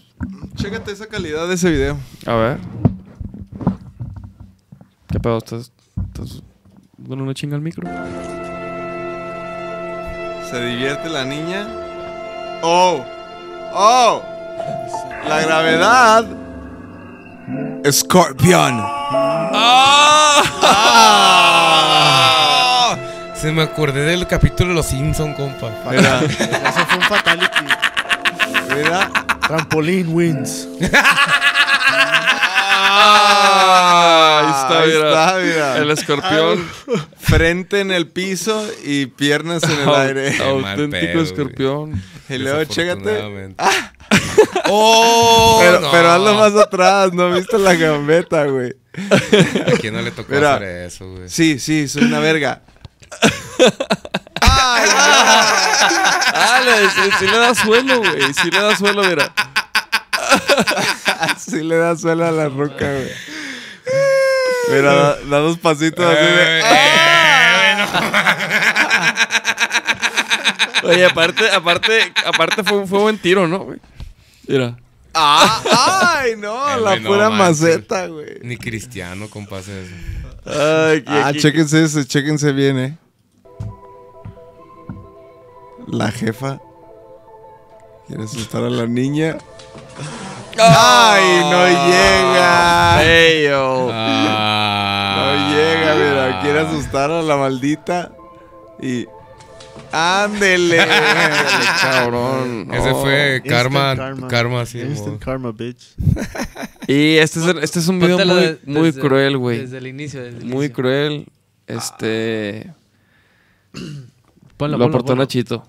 [0.57, 1.97] Chécate esa calidad de ese video.
[2.27, 2.59] A ver.
[5.11, 5.39] ¿Qué pedo?
[5.39, 5.73] ¿Estás,
[6.07, 6.43] estás
[6.97, 7.89] dando una chinga al micro?
[10.51, 11.67] Se divierte la niña.
[12.63, 13.05] ¡Oh!
[13.73, 14.23] ¡Oh!
[15.29, 16.27] La gravedad.
[17.91, 18.81] Scorpion.
[22.01, 22.97] ¡Ah!
[23.35, 25.71] Se me acordé del capítulo de Los Simpson, compa.
[25.91, 27.47] Mira, Eso fue un fatality.
[29.47, 30.69] Trampolín wins.
[33.11, 35.09] Ah, ahí está, Ahí mira.
[35.09, 35.77] está, mira.
[35.79, 36.69] El escorpión.
[37.19, 40.43] Frente en el piso y piernas en el aire.
[40.43, 42.03] Auténtico escorpión.
[42.29, 43.01] Y luego chécate.
[43.03, 43.65] Desafortunadamente.
[44.71, 45.59] ¡Oh!
[45.63, 45.91] Pero, no.
[45.91, 48.75] pero hazlo más atrás, no viste la gambeta, güey.
[49.67, 50.57] ¿A quién no le tocó Mira.
[50.57, 51.29] hacer eso, güey?
[51.29, 52.61] Sí, sí, soy una verga.
[56.35, 58.35] Ah, le, sí, sí le da suelo, güey.
[58.35, 59.33] Sí le da suelo, mira.
[61.21, 63.11] Así le da suelo a la roca, güey.
[64.71, 66.63] Mira, da, da dos pasitos así de.
[70.85, 73.79] Oye, aparte, aparte, aparte fue, un- fue buen tiro, ¿no, güey?
[74.47, 74.77] Mira.
[75.15, 75.63] ¡Ah!
[76.21, 76.77] ¡Ay, no!
[76.77, 78.39] Eh, la no pura maceta, güey.
[78.43, 79.29] Ni cristiano,
[79.73, 79.95] eso.
[80.47, 82.97] Ay, aquí- Ah, chéquense ese, chéquense bien, eh.
[85.91, 86.61] La jefa
[88.07, 89.39] quiere asustar a la niña.
[90.61, 92.99] ¡Ay, no llega!
[92.99, 93.87] Feyo.
[93.87, 95.51] No Ah.
[95.55, 98.13] llega, mira, quiere asustar a la maldita.
[98.81, 99.07] Y.
[99.93, 100.79] ¡Ándele!
[101.81, 102.69] cabrón.
[102.73, 103.01] Ese no.
[103.01, 104.29] fue Instant karma, karma.
[104.29, 104.81] karma, sí.
[104.81, 105.19] Instant mo.
[105.21, 105.95] karma, bitch.
[106.89, 109.59] Y este es, este es un video muy, de- muy desde- cruel, güey.
[109.61, 110.23] Desde el inicio.
[110.23, 110.75] Desde el Muy inicio.
[110.75, 111.27] cruel.
[111.67, 112.73] Este.
[113.73, 115.23] Ponlo, lo ponlo, aportó ponlo.
[115.25, 115.65] Nachito.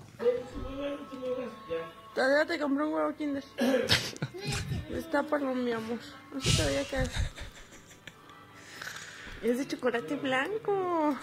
[2.14, 3.44] Todavía te compré un huevo Kinder.
[4.90, 5.98] Destápalo, mi amor.
[6.32, 7.10] No se te vaya a caer.
[9.42, 11.16] Es de chocolate blanco.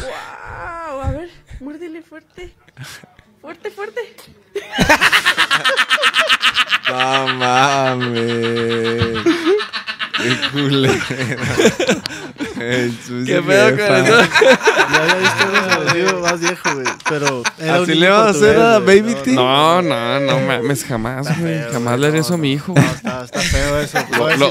[0.00, 2.54] wow, a ver, muérdele fuerte.
[3.40, 4.00] Fuerte, fuerte.
[6.88, 9.24] ¡No mames!
[10.16, 11.06] ¡Qué culera!
[12.58, 14.20] ¿Qué pedo con eso?
[14.90, 16.86] Ya había visto uno agresivo más viejo, güey.
[17.10, 17.42] Pero.
[17.58, 18.78] era ¿Así le vas a hacer a.
[18.78, 19.32] Baby No, T?
[19.32, 21.60] No, no, no mames, jamás, güey.
[21.72, 22.72] Jamás le haría no, eso a mi hijo.
[22.74, 23.98] No, está, está feo eso.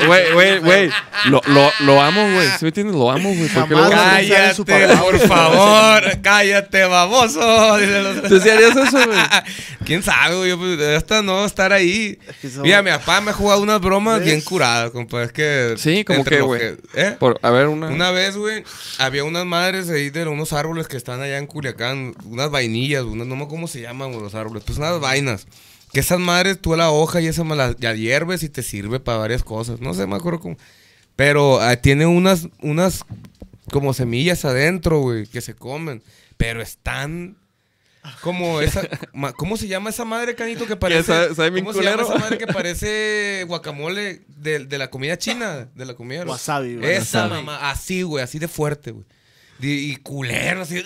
[0.05, 0.89] Güey, güey, güey.
[1.25, 2.47] Lo, lo, lo amo, güey.
[2.49, 2.95] ¿Sí me entiendes?
[2.95, 3.49] Lo amo, güey.
[3.49, 6.03] Cállate, por favor.
[6.21, 7.39] Cállate, baboso.
[8.27, 9.19] ¿Tú sí harías eso, güey?
[9.85, 10.49] ¿Quién sabe, güey?
[10.49, 12.19] Yo, pues, hasta no estar ahí.
[12.61, 14.25] Mira, mi papá me ha jugado unas bromas ¿Ves?
[14.25, 15.23] bien curadas, compa.
[15.23, 15.75] Es que.
[15.77, 16.75] Sí, como que, güey.
[16.93, 17.17] ¿Eh?
[17.41, 17.87] A ver, una.
[17.87, 18.63] Una vez, güey,
[18.97, 23.27] había unas madres ahí de unos árboles que están allá en Culiacán, unas vainillas, unas,
[23.27, 25.47] no me acuerdo cómo se llaman los árboles, pues unas vainas.
[25.91, 29.17] Que esas madres, tú la hoja y esa la ya hierves y te sirve para
[29.17, 29.79] varias cosas.
[29.81, 30.57] No sé, me acuerdo cómo.
[31.15, 33.03] Pero ah, tiene unas, unas
[33.71, 36.03] como semillas adentro, güey, que se comen.
[36.37, 37.37] Pero están
[38.21, 38.87] como esa.
[39.13, 41.33] ma- ¿Cómo se llama esa madre, canito, que parece.
[41.35, 45.69] sabe- ¿Cómo se llama esa madre que parece guacamole de, de la comida china?
[45.75, 46.23] De la comida.
[46.23, 46.91] Wasabi, güey.
[46.93, 49.05] Esa mamá, así, güey, así de fuerte, güey.
[49.61, 50.83] Y, culero, así.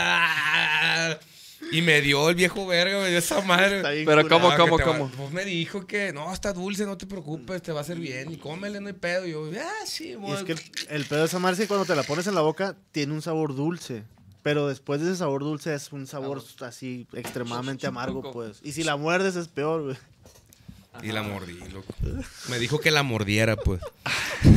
[0.00, 1.16] ¡ah!
[1.72, 3.82] Y me dio el viejo verga, me dio esa madre.
[4.04, 4.28] Pero.
[4.28, 5.08] ¿cómo, cómo, te va- cómo?
[5.10, 8.32] Pues me dijo que no, está dulce, no te preocupes, te va a hacer bien.
[8.32, 9.26] Y cómele, no hay pedo.
[9.26, 10.34] Y yo, ah, sí, Y güey.
[10.34, 12.34] es que el, el pedo de esa madre es que cuando te la pones en
[12.34, 14.02] la boca tiene un sabor dulce.
[14.42, 18.58] Pero después de ese sabor dulce es un sabor así extremadamente amargo, pues.
[18.62, 19.96] Y si la muerdes es peor, güey.
[21.02, 21.94] Y la mordí, loco.
[22.48, 23.80] Me dijo que la mordiera, pues.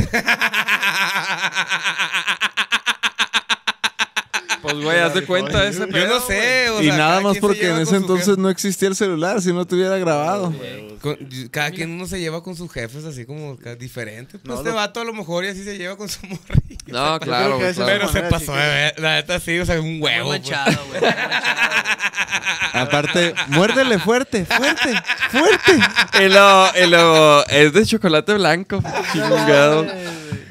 [4.64, 7.22] Pues, güey, haz de cuenta ese Yo pedo, no sé, o Y sea, nada cada
[7.22, 8.42] más quien se porque lleva en ese con su entonces jefe.
[8.42, 10.54] no existía el celular, si no te hubiera grabado.
[11.02, 11.18] Con-
[11.52, 14.40] cada quien uno se lleva con sus jefes así como ca- diferente.
[14.40, 16.78] Pues No, este lo- vato a lo mejor y así se lleva con su morrilla.
[16.88, 17.92] No, claro, que güey, ese- claro.
[17.94, 19.00] Pero se manera, pasó ver.
[19.00, 20.30] La neta sí, o sea, un Muy huevo.
[20.30, 20.40] pues.
[20.42, 21.02] manchado, güey.
[21.02, 24.94] muy manchado, Aparte, muérdele fuerte, fuerte,
[25.30, 25.80] fuerte.
[26.26, 28.82] Y luego, y luego, es de chocolate blanco.
[29.12, 29.86] Chingado.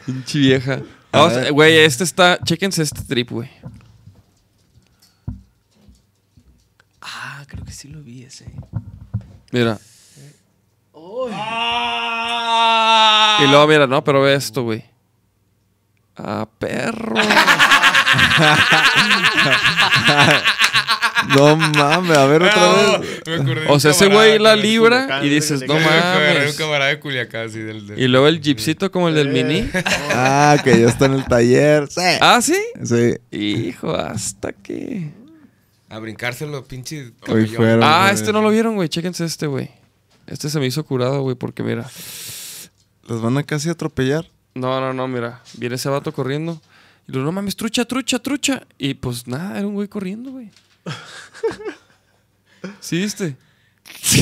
[0.06, 0.80] Pinche vieja.
[1.10, 1.46] Vamos, ver.
[1.46, 2.38] eh, güey, este está.
[2.44, 3.50] Chéquense este trip, güey.
[7.42, 8.44] Ah, creo que sí lo vi ese.
[9.50, 9.78] Mira.
[13.40, 14.84] Y luego, mira, no, pero ve esto, güey.
[16.16, 17.16] Ah, perro.
[21.36, 23.22] No mames, a ver otra vez.
[23.26, 25.68] me acordé de O un sea, ese camarada güey la libra Culiacán, y dices, de
[25.68, 26.56] no me agarré Un mames.
[26.56, 29.70] camarada de Culiacán, sí, del, del- Y luego el jeepcito como el del mini.
[30.10, 31.86] Ah, que ya está en el taller.
[31.88, 32.00] Sí.
[32.20, 32.56] Ah, sí.
[32.84, 33.14] Sí.
[33.30, 35.10] Hijo, hasta que.
[35.92, 37.02] A brincárselo, pinche.
[37.02, 37.54] Hoy camellón.
[37.56, 37.82] fueron.
[37.82, 38.14] Ah, güey.
[38.14, 38.88] este no lo vieron, güey.
[38.88, 39.70] Chéquense este, güey.
[40.26, 41.86] Este se me hizo curado, güey, porque mira.
[43.06, 44.24] Los van a casi atropellar.
[44.54, 45.42] No, no, no, mira.
[45.58, 46.62] Viene ese vato corriendo.
[47.06, 48.66] Y lo no mames, trucha, trucha, trucha.
[48.78, 50.50] Y pues nada, era un güey corriendo, güey.
[52.80, 53.36] ¿Sí viste?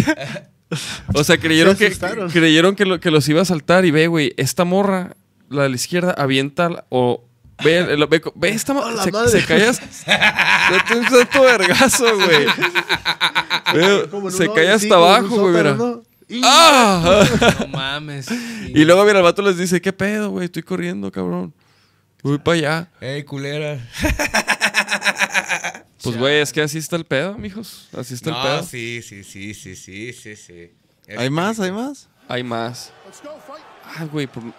[1.15, 3.85] o sea, creyeron Se que, creyeron que, lo- que los iba a saltar.
[3.85, 5.15] Y ve, güey, esta morra,
[5.49, 7.25] la de la izquierda, avienta o.
[7.65, 9.29] Ve, lo- ve, ve esta la se, madre!
[9.41, 9.67] se cae.
[9.69, 12.47] hasta- Mete un santo vergazo, güey.
[13.75, 16.01] Ve, se cae hasta abajo, güey,
[16.45, 17.25] ¡Ah!
[17.61, 18.29] No mames.
[18.73, 20.45] Y luego, mira, el vato les dice, ¿qué pedo, güey?
[20.45, 21.53] Estoy corriendo, cabrón.
[22.23, 22.89] Voy para allá.
[23.01, 23.79] Ey, culera.
[26.03, 27.89] Pues, güey, es que así está el pedo, mijos.
[27.95, 28.63] Así está el pedo.
[28.63, 30.71] sí, sí, sí, sí, sí, sí, sí.
[31.15, 31.61] ¿Hay más?
[31.61, 32.09] ¿Hay más?
[32.27, 32.91] Hay más.
[33.97, 34.55] Ah, güey, pon-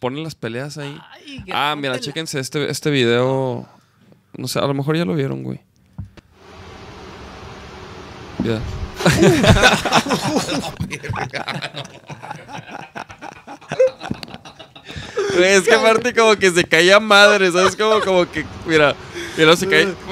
[0.00, 0.98] ponen las peleas ahí.
[1.12, 3.68] Ay, Ah, mira, chéquense este, este video.
[4.36, 5.60] No sé, a lo mejor ya lo vieron, güey.
[8.42, 8.58] Ya.
[15.36, 17.76] Güey, es que aparte como que se caía madre, ¿sabes?
[17.76, 18.94] Como, como que, mira,
[19.36, 19.94] mira, se cae.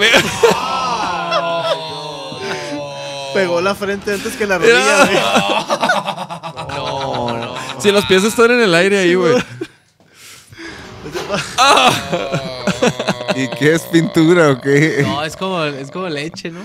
[3.41, 5.18] Pegó la frente antes que la rodilla, güey.
[6.76, 7.55] No, no.
[7.80, 9.36] Si los pies están en el aire ahí, güey.
[13.36, 15.03] ¿Y qué es pintura o qué?
[15.07, 16.61] No, es como, es como leche, ¿no?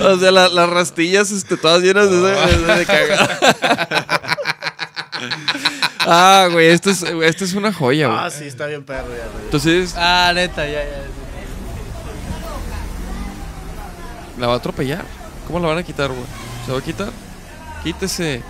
[0.00, 3.38] O sea, la- las rastillas este, todas llenas de, de, de cagada.
[6.06, 8.18] ah, güey, esto es, esto es una joya, güey.
[8.20, 9.44] Ah, sí, está bien perro ya, güey.
[9.44, 11.02] Entonces, Ah, neta, ya, ya.
[14.38, 15.04] la va a atropellar.
[15.46, 16.24] ¿Cómo la van a quitar, güey?
[16.64, 17.10] ¿Se va a quitar?
[17.82, 18.42] Quítese.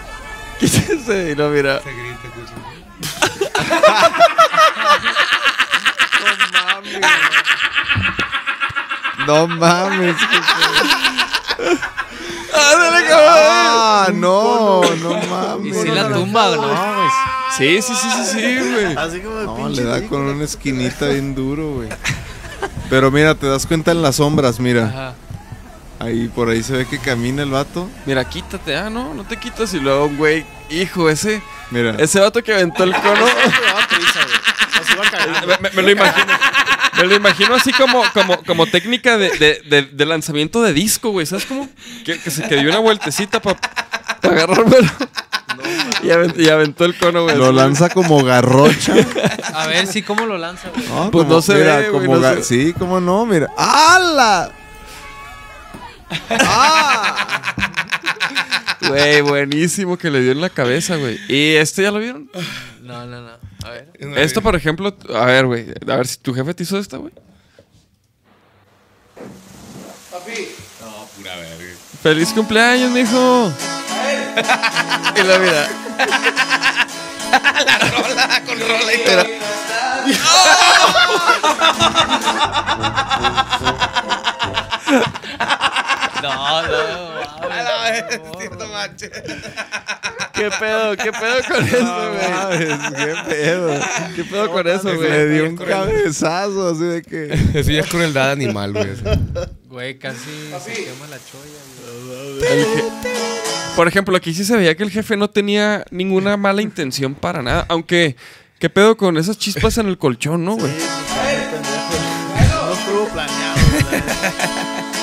[0.60, 1.32] Quítese.
[1.32, 1.80] Y no, mira.
[1.82, 3.66] Se grita, escucha.
[9.26, 10.16] No mames.
[12.56, 13.28] ¡Ándale, cabrón!
[13.30, 15.82] Ah, no, no Y mames.
[15.82, 16.62] si la tumba, ¿no?
[16.62, 17.08] güey?
[17.56, 18.96] Sí, sí, sí, sí, sí, güey.
[18.96, 21.88] Así como de No, pinche le da con una esquinita bien duro, güey.
[22.90, 24.86] Pero mira, te das cuenta en las sombras, mira.
[24.86, 25.14] Ajá.
[25.98, 27.88] Ahí por ahí se ve que camina el vato.
[28.04, 29.72] Mira, quítate, ah, no, no te quitas.
[29.74, 31.40] Y luego, güey, hijo, ese,
[31.70, 31.94] Mira.
[31.98, 33.24] ese vato que aventó el cono.
[34.86, 35.58] Me güey.
[35.74, 36.32] Me, lo imagino.
[36.98, 41.10] Me lo imagino así como, como, como técnica de, de- de- de lanzamiento de disco,
[41.10, 41.26] güey.
[41.26, 41.68] ¿Sabes cómo?
[42.04, 43.58] Que, que se que dio una vueltecita para
[44.22, 44.88] agarrármelo.
[46.02, 47.36] y, aventó, y aventó el cono, güey.
[47.36, 48.94] Lo lanza como garrocha.
[49.54, 50.86] A ver, sí, ¿cómo lo lanza, güey?
[50.88, 53.48] No, Pues como- no se mira, ve, güey, como no se- Sí, cómo no, mira.
[53.56, 54.50] ¡Hala!
[58.88, 61.18] Güey, buenísimo que le dio en la cabeza, güey.
[61.28, 62.30] ¿Y este ya lo vieron?
[62.82, 63.32] No, no, no.
[63.64, 63.90] A ver.
[64.16, 65.66] Esto, por ejemplo, a ver, güey.
[65.88, 67.12] A ver si tu jefe te hizo esta, güey.
[70.80, 71.74] No, pura verga.
[72.02, 73.52] ¡Feliz cumpleaños, mijo!
[75.16, 75.68] y la mira.
[78.46, 79.24] Con rola y todo.
[86.28, 86.76] No, no,
[87.50, 88.04] A la vez,
[88.58, 89.10] no manches.
[90.32, 90.96] ¿Qué pedo?
[90.96, 92.68] ¿Qué pedo con eso, güey?
[92.94, 93.70] qué pedo.
[94.16, 95.28] ¿Qué pedo con eso, Le güey?
[95.30, 97.32] dio un cabezazo así de que.
[97.58, 98.88] Eso ya es crueldad animal, güey.
[99.68, 100.18] Güey, casi
[100.64, 101.60] se quema la cholla,
[103.76, 107.42] Por ejemplo, aquí sí se veía que el jefe no tenía ninguna mala intención para
[107.42, 107.64] nada.
[107.68, 108.16] Aunque,
[108.58, 110.72] ¿qué pedo con esas chispas en el colchón, no, güey?
[110.72, 110.78] No
[112.72, 113.56] estuvo planeado,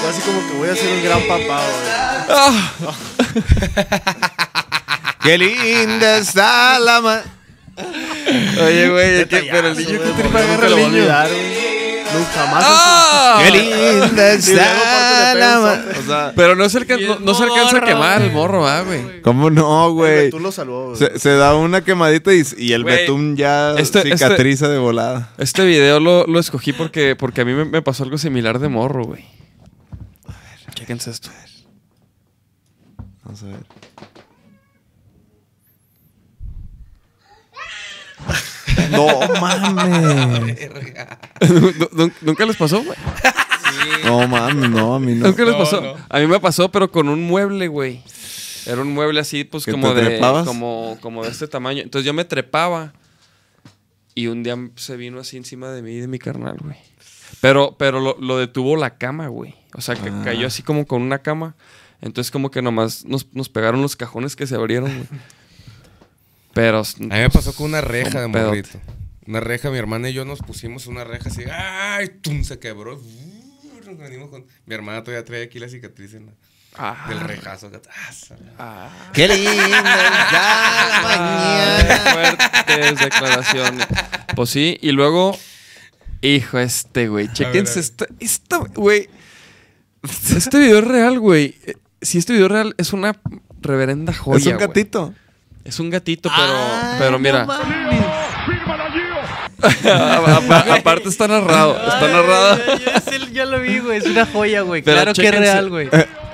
[0.09, 2.93] así como que voy a ser un gran papá, güey.
[5.23, 7.21] ¡Qué linda está la ma...
[8.65, 11.05] Oye, güey, ¿qué- pero el niño que tripa nunca agarra niño.
[12.13, 12.63] Nunca jamás.
[12.67, 13.41] ¡Ah!
[13.43, 15.75] ¡Qué linda está la ma...
[15.81, 15.99] sope.
[15.99, 18.81] O sea, Pero no se, alcan- Y no, se alcanza a quemar el morro, ah,
[18.81, 19.21] güey.
[19.21, 20.25] ¿cómo no, güey?
[20.25, 20.97] Betún lo salvó, güey.
[20.97, 24.77] Se, se da una quemadita y, y el Güey, betún ya este- este- cicatriza de
[24.77, 25.29] volada.
[25.37, 28.67] Este video lo, lo escogí porque, porque a mí me, me pasó algo similar de
[28.69, 29.25] morro, güey.
[30.83, 31.29] A ver, chéquense esto.
[33.23, 33.63] Vamos a ver.
[38.91, 39.07] No
[39.39, 40.69] mames.
[41.49, 42.97] ¿Nu- nu- ¿Nunca les pasó, güey?
[44.03, 45.27] No mames, no, a mí no.
[45.27, 45.81] ¿Nunca les No, pasó?
[45.81, 45.95] no.
[46.09, 48.01] A mí me pasó, pero con un mueble, güey.
[48.65, 50.45] Era un mueble así, pues ¿Que como te de, trepabas?
[50.47, 51.81] como, como de este tamaño.
[51.81, 52.93] Entonces yo me trepaba
[54.15, 56.77] y un día se vino así encima de mí y de mi carnal, güey.
[57.41, 59.55] Pero, pero lo, lo detuvo la cama, güey.
[59.75, 60.21] O sea, que Ah.
[60.23, 61.55] cayó así como con una cama.
[62.01, 65.07] Entonces como que nomás nos, nos pegaron los cajones que se abrieron, güey.
[66.53, 66.79] Pero...
[66.81, 68.79] A mí me pasó con una reja de morrito.
[69.25, 71.43] Una reja, mi hermana y yo nos pusimos una reja así.
[71.51, 72.09] ¡Ay!
[72.21, 72.43] ¡Tum!
[72.43, 73.01] Se quebró.
[73.85, 74.45] Nos venimos con...
[74.65, 76.33] Mi hermana todavía trae aquí la cicatriz en la-
[76.75, 77.69] Ah, del rejazo.
[78.57, 78.89] Ah, ah.
[79.13, 81.99] ¡Qué linda está la mañana!
[82.13, 83.87] Fuertes declaraciones.
[84.35, 85.37] Pues sí, y luego,
[86.21, 87.31] hijo, este, güey.
[87.31, 87.79] Chéquense ver.
[87.83, 89.07] esta, esta, güey.
[90.35, 91.55] Este video es real, güey.
[91.65, 93.15] Eh, Si este video es real, es una
[93.61, 94.37] reverenda joya.
[94.39, 94.67] Es un güey.
[94.67, 95.13] gatito.
[95.63, 97.43] Es un gatito, pero, Ay, pero no mira.
[99.63, 101.77] apa- aparte está narrado.
[101.77, 102.57] Está narrado.
[102.57, 103.97] Yo, yo yo lo vi, güey.
[103.99, 104.81] Es una joya, güey.
[104.81, 105.89] Pero Claro que es real, güey.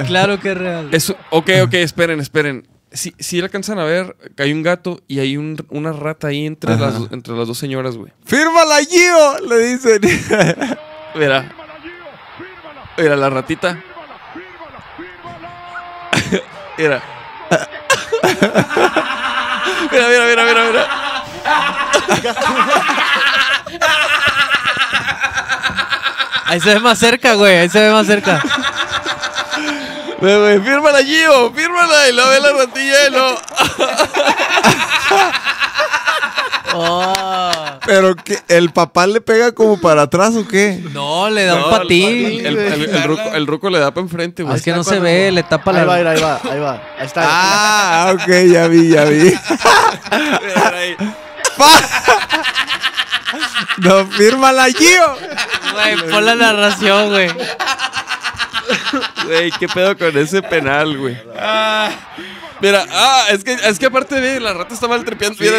[0.08, 0.90] Claro que es real.
[0.92, 2.68] Es, ok, ok, esperen, esperen.
[2.92, 6.48] Si, si alcanzan a ver, que hay un gato y hay un- una rata ahí
[6.48, 6.86] entre Ajá.
[6.86, 8.12] las, dos- entre las dos señoras, güey.
[8.26, 9.48] ¡Fírmala, Gio!
[9.48, 10.02] Le dicen.
[11.16, 11.56] Mira.
[13.00, 13.78] Mira la ratita.
[16.78, 17.02] Mira.
[19.92, 20.88] Mira, mira, mira, mira, mira.
[26.46, 27.58] Ahí se ve más cerca, güey.
[27.58, 28.42] Ahí se ve más cerca.
[30.20, 32.10] Ve, güey, fírmala, Gio, fírmala.
[32.10, 33.40] Y lo ve la ratilla y lo.
[36.82, 37.52] Oh.
[37.86, 40.82] ¿Pero que ¿El papá le pega como para atrás o qué?
[40.94, 42.46] No, le da No, un patín.
[42.46, 44.56] El, el- el- el ruco, el ruco le da para enfrente, güey.
[44.56, 46.12] es que no se ve, le tapa Ahí va, la.
[46.12, 46.72] ahí va, ahí va.
[46.98, 47.22] Ahí está.
[47.26, 49.34] Ah, ok, ya vi, ya vi.
[53.78, 55.16] No, fírmala, Gio.
[55.74, 57.30] Güey, pon la narración, güey.
[59.26, 61.18] Güey, qué pedo con ese penal, güey.
[62.62, 65.38] Mira, ah, es que, es que aparte de la rata está mal trepeando.
[65.40, 65.58] Mira.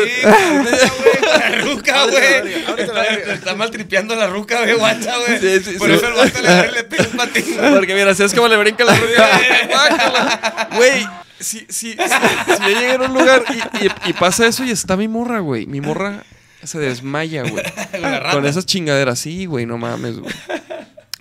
[1.22, 2.54] La ruca, güey.
[2.78, 5.38] Está, está mal tripeando la ruca, güey, guacha, güey.
[5.40, 5.94] Sí, sí, Por sí.
[5.94, 7.44] eso el vato le, le pega un patín.
[7.74, 10.68] Porque mira, si es como le brinca la ruca.
[10.76, 11.06] Güey,
[11.38, 14.70] si, si, si, si yo llegué a un lugar y, y- y pasa eso y
[14.70, 15.66] está mi morra, güey.
[15.66, 16.22] Mi morra
[16.62, 17.64] se desmaya, güey.
[18.32, 19.18] Con esas chingaderas.
[19.18, 20.34] Sí, güey, no mames, güey.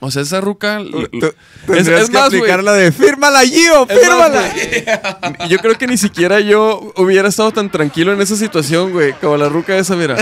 [0.02, 0.80] O sea, esa ruca.
[0.80, 4.42] es, que más, aplicar la de fírmala, Gio, más, fírmala.
[4.50, 9.14] güey, Yo creo que ni siquiera yo hubiera estado tan tranquilo en esa situación, güey.
[9.14, 10.16] Como la ruca esa, mira.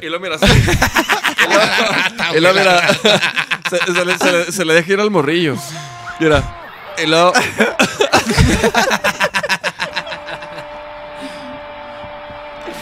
[0.00, 0.36] y lo mira.
[2.34, 2.86] Y lo, mira.
[3.70, 5.56] Se, se le, se le- se le deja ir al morrillo.
[6.20, 6.42] Mira.
[7.02, 7.32] Y luego.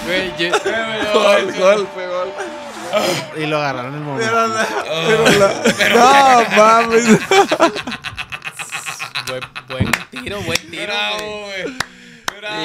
[0.06, 0.50] Güey, yo-
[1.12, 2.32] Gol, gol, fue gol.
[3.36, 4.32] Y lo agarraron en el momento.
[5.06, 7.06] Pero la- pero la- no mames.
[9.28, 10.92] buen, buen tiro, buen tiro.
[11.18, 11.76] güey.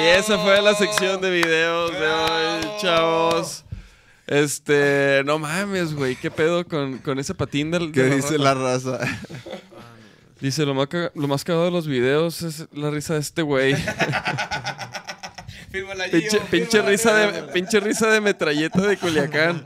[0.00, 3.64] Y esa fue la sección de videos de hoy, chavos.
[4.26, 7.90] Este, no mames, güey, qué pedo con, con ese patín del.
[7.92, 8.98] ¿Qué de dice la raza?
[10.40, 13.74] Dice, lo más, lo más cagado de los videos es la risa de este güey.
[16.10, 19.64] Pinche, pinche risa de, pinche risa de metralleta de Culiacán.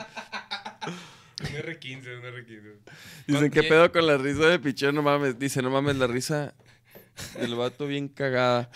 [1.40, 2.74] Un R15, un R15.
[3.26, 4.94] Dicen, ¿qué pedo con la risa de pichón?
[4.94, 5.38] No mames.
[5.38, 6.54] Dice, no mames, la risa
[7.38, 8.70] del vato bien cagada.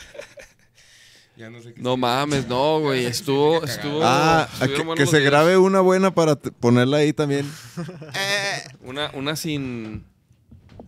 [1.37, 3.07] Ya no sé qué No mames, no, güey.
[3.07, 4.01] Estuvo, estuvo.
[4.05, 5.31] Ah, a estuvieron que, buenos se videos.
[5.31, 7.51] grabe una buena para t- ponerla ahí también.
[8.83, 10.05] Una, una sin.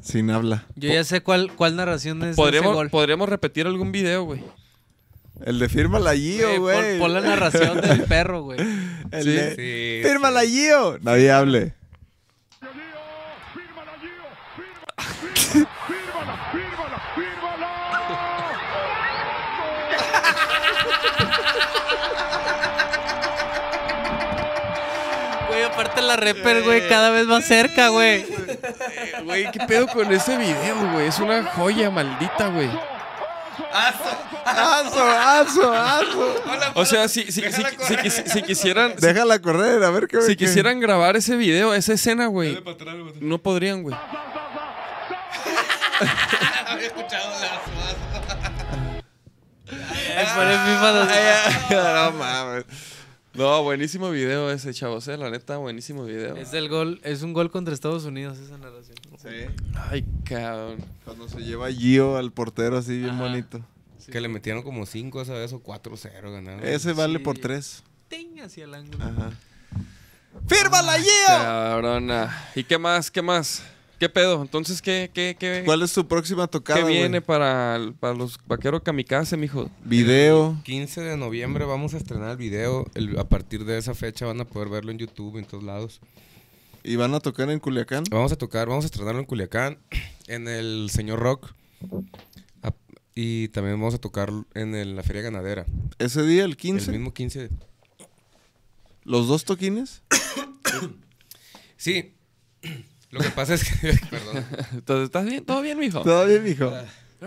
[0.03, 0.67] Sin habla.
[0.77, 2.91] Yo ya sé cuál, cuál narración es de ese Podríamos, gol.
[2.91, 4.43] podríamos repetir algún video, güey.
[5.45, 8.61] El de fírmala Gio, Güey, pon- la narración del perro, güey.
[9.11, 9.31] El Sí.
[9.31, 9.55] de,
[10.03, 10.99] Sí, fírmala Gio.
[11.03, 11.75] Nadie hable.
[25.49, 28.25] Güey, aparte la rapper, güey, cada vez más cerca, güey.
[29.25, 31.09] Güey, ¿qué pedo con ese video, güey?
[31.09, 32.71] Es una joya maldita, güey.
[33.73, 36.35] ¡Aso, aso, aso!
[36.75, 37.63] O sea, si, si, si, si,
[37.97, 38.95] quisi- si quisieran.
[38.99, 42.59] si- Déjala correr, a ver qué Si quisieran grabar ese video, esa escena, güey,
[43.21, 43.95] no podrían, güey.
[46.67, 47.31] Había escuchado
[52.19, 52.65] mames.
[53.35, 55.17] No, buenísimo video ese, chavos, eh.
[55.17, 56.37] La neta, buenísimo video.
[56.37, 58.97] Es el gol, es un gol contra Estados Unidos esa narración.
[59.23, 59.29] Sí.
[59.91, 60.79] Ay, cabrón.
[61.05, 63.23] Cuando se lleva Gio al portero así bien Ajá.
[63.23, 63.61] bonito.
[64.11, 66.65] Que le metieron como 5 esa vez o 4-0 ganaron.
[66.67, 67.25] Ese vale Sí.
[67.25, 67.85] por tres.
[68.09, 69.05] Ting hacia el ángulo.
[69.05, 69.31] Ajá.
[70.49, 71.09] ¡Fírmala Gio!
[71.29, 72.45] Cabrona.
[72.55, 73.11] ¿Y qué más?
[73.11, 73.63] ¿Qué más?
[74.01, 74.43] ¿Qué pedo?
[74.43, 78.37] Entonces, ¿qué, qué, qué, ¿Cuál es tu próxima tocada, qué viene para, el- para los
[78.49, 79.71] vaqueros kamikaze, mijo?
[79.85, 80.57] Video.
[80.65, 82.85] 15 de noviembre vamos a estrenar el video.
[82.95, 86.01] El- a partir de esa fecha van a poder verlo en YouTube, en todos lados.
[86.85, 88.05] ¿Y van a tocar en Culiacán?
[88.11, 89.79] Vamos a tocar, vamos a estrenarlo en Culiacán,
[90.27, 91.53] en el Señor Rock.
[93.15, 95.67] Y también vamos a tocar en el- la Feria Ganadera.
[95.99, 96.91] ¿Ese día, el El 15?
[96.93, 97.51] mismo 15 de...
[99.05, 100.03] ¿Los dos toquines?
[101.77, 102.15] Sí.
[103.11, 103.93] Lo que pasa es que...
[104.11, 104.47] Perdón.
[104.73, 105.45] Entonces, ¿estás bien?
[105.45, 106.01] ¿Todo bien, mijo?
[106.03, 106.73] Todo bien, mijo.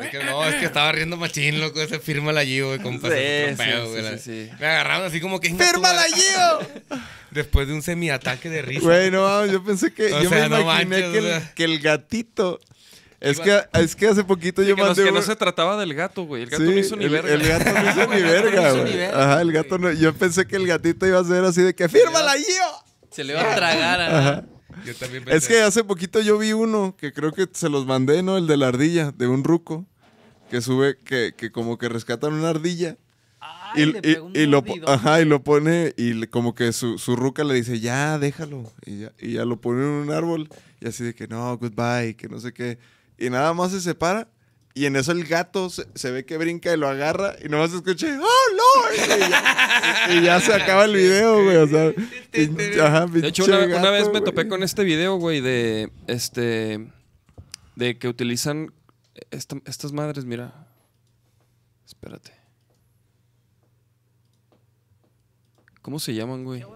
[0.02, 1.82] Es que no, es que estaba riendo machín, loco.
[1.82, 3.10] Ese fírmala allí, güey, compa.
[3.10, 4.50] Sí, sí, sí, güey, sí, sí.
[4.60, 5.50] Me agarraron así como que...
[5.50, 7.00] ¡Fírmala Gio!
[7.32, 8.82] Después de un semiataque de risa.
[8.82, 10.14] Güey, no yo pensé que.
[10.14, 11.38] O yo sea, me no imaginé manches, que, o sea.
[11.38, 12.60] el, que el gatito.
[13.20, 15.04] Es que, es que hace poquito yo que, no, mandé.
[15.04, 16.44] que no se trataba del gato, güey.
[16.44, 17.34] El gato Sí, no hizo ni el, verga.
[17.34, 19.04] el gato no hizo ni No verga, güey.
[19.04, 19.92] Ajá, el gato no.
[19.92, 21.90] Yo pensé que el gatito iba a ser así de que.
[21.90, 22.84] ¡Fírmala, Gio!
[23.12, 24.46] Se le iba a tragar a...
[24.86, 25.38] Yo también pensé.
[25.38, 28.38] Es que hace poquito yo vi uno que creo que se los mandé, ¿no?
[28.38, 29.86] El de la ardilla, de un ruco.
[30.50, 32.98] Que sube, que, que como que rescatan una ardilla.
[33.40, 36.98] Ay, Y, le y- y lo, ajá, y lo pone, y le- como que su,
[37.00, 38.72] su ruca le dice, ya, déjalo.
[38.86, 40.48] Y ya, y ya lo pone en un árbol.
[40.80, 42.78] Y así de que no, goodbye, que no sé qué.
[43.18, 44.28] Y nada más se separa.
[44.78, 47.36] Y en eso el gato se, se ve que brinca y lo agarra.
[47.44, 48.94] Y nomás se escucha, ¡Oh, Lord!
[48.94, 51.56] Y ya, y ya se acaba el video, güey.
[51.56, 51.92] O sea,
[52.32, 54.24] pinche- ajá, De hecho, una, una vez me güey.
[54.26, 56.92] topé con este video, güey, de este.
[57.78, 58.74] De que utilizan
[59.32, 60.68] esta- estas madres, mira.
[61.86, 62.34] Espérate.
[65.82, 66.66] ¿Cómo se llaman, güey?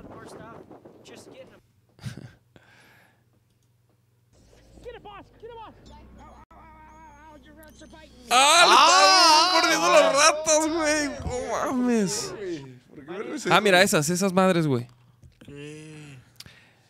[8.31, 9.51] ¡Ah!
[9.63, 11.09] ¡Le están mordiendo las ratas, güey!
[11.19, 12.33] ¡No mames!
[13.49, 14.87] Ah, mira, esas, esas madres, güey.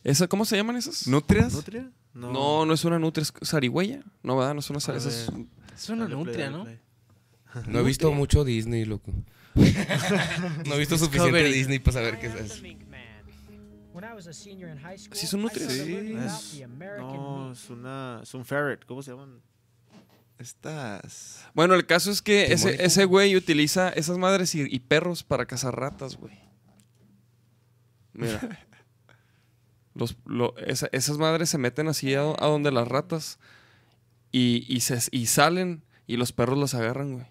[0.03, 1.07] Esa, ¿Cómo se llaman esas?
[1.07, 1.53] ¿Nutrias?
[1.53, 1.89] ¿Nutria?
[2.13, 4.01] No, no es una nutria, es zarigüeya.
[4.23, 4.53] No, ¿verdad?
[4.53, 5.27] No es una zarigüeya.
[5.73, 6.63] Es una nutria, ¿no?
[6.63, 6.79] play.
[7.67, 9.11] No he visto mucho Disney, loco.
[9.55, 11.43] no he visto suficiente.
[11.43, 12.63] Disney para saber qué es eso.
[15.11, 15.71] ¿Sí son nutrias?
[15.71, 16.13] Sí,
[16.61, 16.67] es,
[16.99, 19.41] no, es una, es un ferret, ¿cómo se llaman?
[20.39, 21.45] Estás.
[21.53, 25.45] Bueno, el caso es que ese, ese güey utiliza esas madres y, y perros para
[25.45, 26.39] cazar ratas, güey.
[28.13, 28.39] Mira.
[29.95, 33.37] Los, lo- esa- esas madres se meten así a, a donde las ratas
[34.31, 37.25] y, y, se, y salen y los perros las agarran, güey.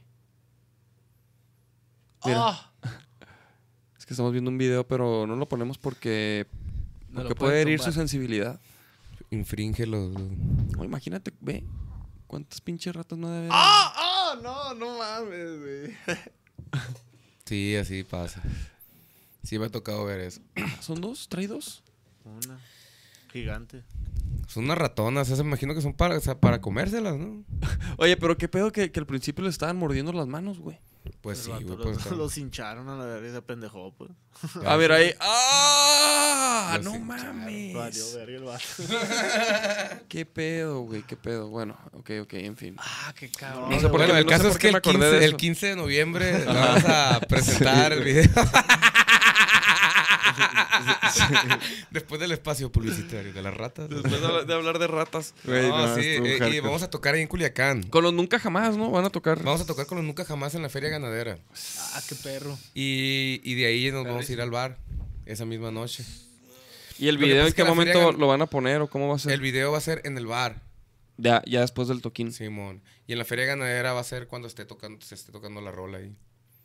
[2.26, 2.38] Mira.
[2.40, 2.72] Ah.
[3.96, 6.46] Es que estamos viendo un video, pero no lo ponemos porque,
[7.10, 7.92] No lo porque puede herir tumbar.
[7.92, 8.60] su sensibilidad.
[9.30, 10.10] infringe los...
[10.12, 11.64] No, imagínate, ve.
[12.28, 13.50] ¿Cuántas pinches ratas no debe haber?
[13.54, 13.92] ¡Ah!
[13.96, 14.38] ¡Ah!
[14.42, 15.96] No, no mames, güey.
[17.46, 18.42] Sí, así pasa.
[19.42, 20.42] Sí me ha tocado ver eso.
[20.82, 21.26] ¿Son dos?
[21.30, 21.82] ¿Trae dos?
[22.22, 22.60] Una.
[23.32, 23.82] Gigante.
[24.48, 27.44] Son unas ratonas, esas me imagino que son para, o sea, para comérselas, ¿no?
[27.98, 30.78] Oye, pero qué pedo que, que al principio le estaban mordiendo las manos, güey.
[31.20, 31.76] Pues sí, güey.
[31.76, 34.10] Pues, los, hincharon a la verga y se pendejó, pues.
[34.64, 35.12] A ver, ahí.
[35.20, 36.78] ¡Ah!
[36.82, 38.14] Los ¡No hincharon, Valió mames!
[38.14, 40.04] verga el vato.
[40.08, 41.02] ¿Qué pedo, güey?
[41.02, 41.48] ¿Qué pedo?
[41.48, 42.74] Bueno, ok, ok, en fin.
[42.78, 43.70] Ah, qué cabrón.
[43.70, 45.10] No sé por bueno, qué- el no sé caso por es que el acordé 15,
[45.10, 45.36] de el eso.
[45.36, 48.24] 15 de noviembre vamos a presentar el video.
[51.90, 53.88] Después del espacio publicitario de las ratas.
[53.88, 55.34] Después de hablar- de hablar de ratas.
[55.44, 57.82] Güey, No, no, sí, eh, y vamos a tocar ahí en Culiacán.
[57.84, 58.90] Con los nunca jamás, ¿no?
[58.90, 59.42] Van a tocar.
[59.42, 61.38] Vamos a tocar con los Nunca Jamás en la Feria Ganadera.
[61.94, 62.56] Ah, qué perro.
[62.74, 64.78] Y, y de ahí nos vamos a ir al bar
[65.26, 66.04] esa misma noche.
[66.98, 69.18] ¿Y el video en qué momento feria lo van a poner o cómo va a
[69.18, 69.32] ser?
[69.32, 70.62] El video va a ser en el bar,
[71.16, 72.32] Ya, ya después del toquín.
[72.32, 72.82] Simón.
[73.06, 75.70] Y en la Feria Ganadera va a ser cuando esté tocando, se esté tocando la
[75.70, 76.12] rola ahí.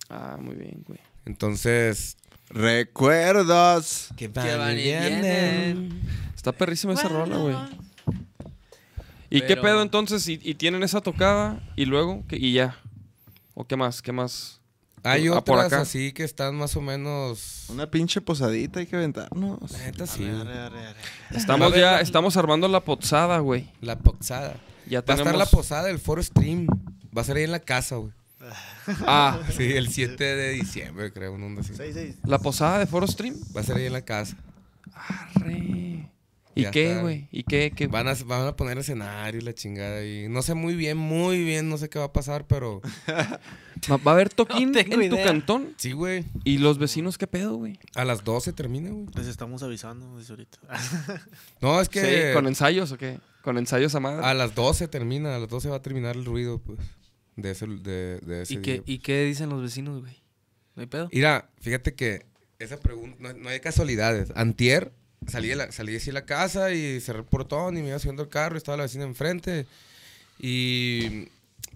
[0.10, 1.00] Ah, muy bien, güey.
[1.26, 2.18] Entonces.
[2.54, 4.10] Recuerdos.
[4.16, 6.02] Que van y vienen.
[6.36, 7.56] Está perrísima esa rola, güey.
[9.30, 10.28] ¿Y qué pedo entonces?
[10.28, 12.24] ¿Y, y tienen esa tocada y luego?
[12.28, 12.78] ¿Qué- y ya.
[13.56, 14.02] ¿O qué más?
[14.02, 14.60] ¿Qué más?
[15.06, 15.82] Hay Ah, por otras acá.
[15.82, 17.66] así que están más o menos.
[17.70, 19.72] Una pinche posadita hay que aventarnos.
[19.72, 20.24] La neta sí.
[20.26, 21.00] Arre, arre, arre.
[21.32, 23.70] Estamos ver, ya, la- estamos armando la posada, güey.
[23.82, 24.56] La posada.
[24.88, 25.28] Ya Va a tenemos...
[25.34, 26.68] estar la posada del Foro Stream.
[27.16, 28.12] Va a ser ahí en la casa, güey.
[29.06, 31.74] Ah, Sí, el 7 de diciembre, creo, una onda así.
[31.76, 32.16] Seis, seis.
[32.26, 33.36] la posada de Foro Stream.
[33.56, 34.36] Va a ser ahí en la casa.
[34.94, 36.10] Arre.
[36.56, 37.02] ¿Y Ya qué, está.
[37.02, 37.28] güey?
[37.32, 37.72] ¿Y qué?
[37.76, 37.88] qué?
[37.88, 40.06] Van a, van a poner escenario y la chingada.
[40.06, 42.80] Y no sé muy bien, muy bien, no sé qué va a pasar, pero
[43.92, 45.26] ¿Va va a haber toquín No tengo en tu idea.
[45.26, 45.74] cantón?
[45.78, 46.26] sí, güey.
[46.44, 47.80] ¿Y los vecinos qué pedo, güey?
[47.96, 49.08] A las 12 termina, güey.
[49.16, 50.60] Les estamos avisando desde ahorita.
[51.62, 53.20] No, es que Sí, ¿con ensayos o qué?
[53.42, 54.24] ¿Con ensayos a madre?
[54.24, 56.78] a las 12 termina, a las 12 va a terminar el ruido, pues,
[57.36, 58.84] de ese, de, de ese ¿Y qué, día.
[58.86, 60.22] ¿Y qué dicen los vecinos, güey?
[60.76, 61.10] ¿No hay pedo?
[61.12, 62.26] Mira, fíjate que
[62.60, 64.32] esa pregunta, no, no hay casualidades.
[64.36, 64.92] Antier,
[65.28, 68.00] salí de, la, salí así de la casa y cerré el portón y me iba
[68.00, 69.66] subiendo el carro y estaba la vecina enfrente.
[70.40, 71.28] Y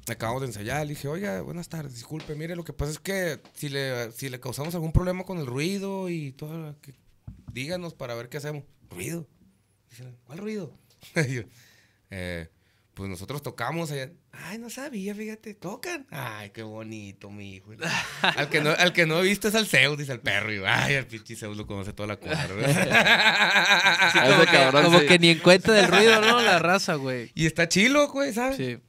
[0.07, 0.85] acabamos de ensayar.
[0.85, 4.29] Le dije, oiga, buenas tardes, disculpe, mire, lo que pasa es que si le, si
[4.29, 6.93] le causamos algún problema con el ruido y todo, que,
[7.51, 8.63] díganos para ver qué hacemos.
[8.89, 9.27] ¿Ruido?
[9.89, 10.73] Dice, ¿cuál ruido?
[11.29, 11.41] Yo,
[12.09, 12.47] "Eh,
[12.97, 14.09] pues nosotros tocamos allá.
[14.31, 16.07] Ay, no sabía, fíjate, tocan.
[16.09, 17.71] Ay, qué bonito, mi hijo.
[18.23, 20.51] al, que no, al que no he visto es al Zeus, dice el perro.
[20.51, 22.47] Y ay, el pinche Zeus lo conoce toda la cuadra.
[24.51, 25.05] Cabrón, Como sí.
[25.05, 26.41] que ni en cuenta del ruido, ¿no?
[26.41, 27.31] La raza, güey.
[27.35, 28.57] y está chilo, güey, ¿sabes?
[28.57, 28.79] Sí.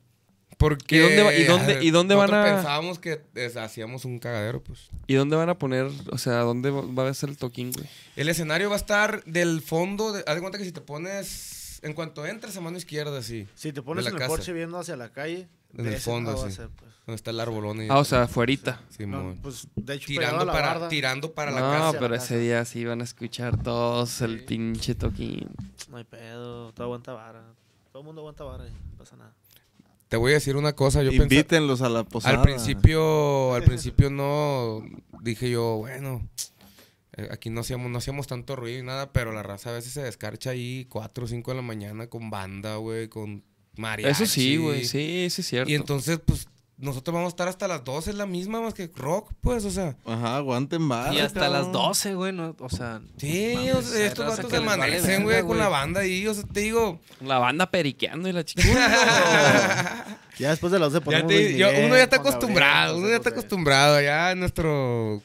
[0.56, 3.20] Porque ¿Y dónde va- y dónde- y dónde van nosotros a- pensábamos que
[3.60, 4.88] hacíamos un cagadero, pues.
[5.06, 7.86] ¿Y dónde van a poner, o sea, dónde va- va a ser el toquín, güey?
[8.16, 10.12] El escenario va a estar del fondo.
[10.12, 11.54] De, haz de cuenta que si te pones.
[11.82, 13.46] En cuanto entras a mano izquierda, así.
[13.54, 14.28] Si te pones en el casa.
[14.28, 16.56] Porche viendo hacia la calle, En de el fondo, sí.
[16.76, 16.92] pues.
[17.06, 17.82] Donde está el arbolón.
[17.82, 18.80] y- Ah, o sea, afuerita.
[18.90, 19.36] Simón.
[19.36, 20.88] No, pues, de hecho, tirando, la para, barda.
[20.88, 21.92] tirando para la no, casa.
[21.98, 22.36] pero la ese casa.
[22.38, 25.48] día sí van a escuchar todos el pinche toquín.
[25.90, 27.44] No hay pedo, todo aguanta vara.
[27.92, 29.32] Todo el mundo aguanta vara, y no pasa nada.
[30.08, 31.02] Te voy a decir una cosa.
[31.02, 31.22] Yo pensé.
[31.24, 32.34] Invítenlos a la posada.
[32.36, 34.82] Al principio, al principio no
[35.22, 36.26] dije yo, bueno,
[37.30, 40.02] aquí no hacíamos, no hacíamos tanto ruido y nada, pero la raza a veces se
[40.02, 43.44] descarcha ahí 4 o 5 de la mañana con banda, güey, con
[43.76, 44.10] mariachi.
[44.24, 45.70] Eso sí, güey, sí, sí es cierto.
[45.70, 48.88] Y entonces, pues, nosotros vamos a estar hasta las 12, es la misma más que
[48.94, 49.96] rock, pues, o sea.
[50.04, 51.12] Ajá, aguanten vara.
[51.12, 51.62] Y hasta cabrón.
[51.64, 52.54] las 12, güey, ¿no?
[52.60, 53.00] O sea...
[53.16, 56.44] Sí, mames, o sea, estos vatos se amanecen, güey, con la banda ahí, o sea,
[56.44, 58.62] te digo, La banda periqueando y la chica.
[60.38, 63.08] Ya después de las 12 ya ponemos te- Luis yo- uno ya está acostumbrado, uno
[63.08, 65.20] ya está acostumbrado, en nuestro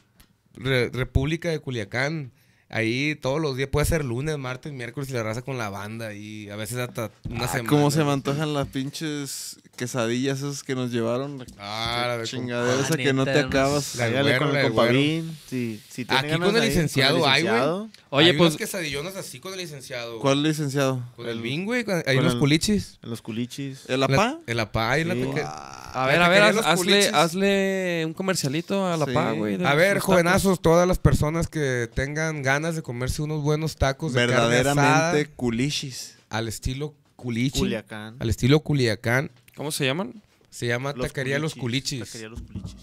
[0.56, 2.32] re- República de Culiacán.
[2.76, 6.16] Ahí todos los días puede ser lunes, martes, miércoles y la raza con la banda
[6.16, 7.70] y a veces hasta una Ah, semana.
[7.70, 11.46] ¿Cómo se me antojan las pinches quesadillas esas que nos llevaron?
[11.60, 13.96] Ah, la de Chingadera Ah, esa que no te acabas.
[13.96, 15.38] La güero, con la el compavín.
[15.48, 17.54] Si tiene Aquí con el licenciado hay, güey.
[18.10, 20.18] Oye, Hay pues- unas quesadillonas así con el licenciado.
[20.20, 21.04] ¿Cuál licenciado?
[21.16, 21.86] Con el Bing, güey.
[22.08, 22.98] Hay unos el- culichis.
[23.04, 23.88] En los culichis.
[23.88, 24.40] ¿El La- apá?
[24.48, 25.22] El apá y la Sí.
[25.26, 25.44] peque-
[25.96, 29.12] A ver, a ver, hazle, hazle un comercialito a la Sí.
[29.12, 29.64] pa, güey.
[29.64, 34.22] A ver, jovenazos, todas las personas que tengan ganas de comerse unos buenos tacos de
[34.22, 34.90] carne Verdaderamente
[35.22, 36.16] asada culichis.
[36.30, 38.16] al estilo culichi, Culiacán.
[38.20, 39.32] al estilo culiacán.
[39.56, 40.22] ¿Cómo se llaman?
[40.50, 42.06] se llama Taquería Los Culichis.
[42.06, 42.76] Taquería Los Culichis.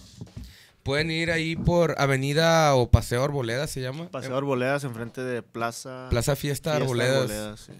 [0.83, 4.09] Pueden ir ahí por Avenida o Paseo Arboleda, se llama.
[4.11, 6.09] Paseo Arboledas enfrente de Plaza...
[6.11, 7.61] Plaza Fiesta, Fiesta Arboledas.
[7.66, 7.72] sí.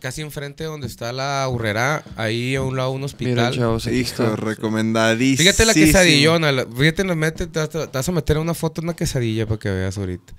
[0.00, 3.54] Casi enfrente donde está la urrera, ahí a un lado un Mira, hospital.
[3.56, 5.38] chavos, aquí Hijo, recomendadísimo.
[5.38, 8.86] Fíjate la quesadillona, fíjate, nos mete, te, vas- te vas a meter una foto en
[8.88, 10.34] una quesadilla para que veas ahorita.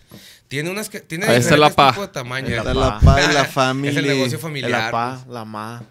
[0.49, 0.99] Tiene unas que.
[0.99, 1.91] Tiene Ahí está la pa.
[1.91, 2.49] tipos de tamaño.
[2.49, 2.79] La Está pa.
[2.79, 4.01] la pa y la Es el familia.
[4.01, 4.91] negocio La familiar.
[4.91, 5.81] pa, la ma.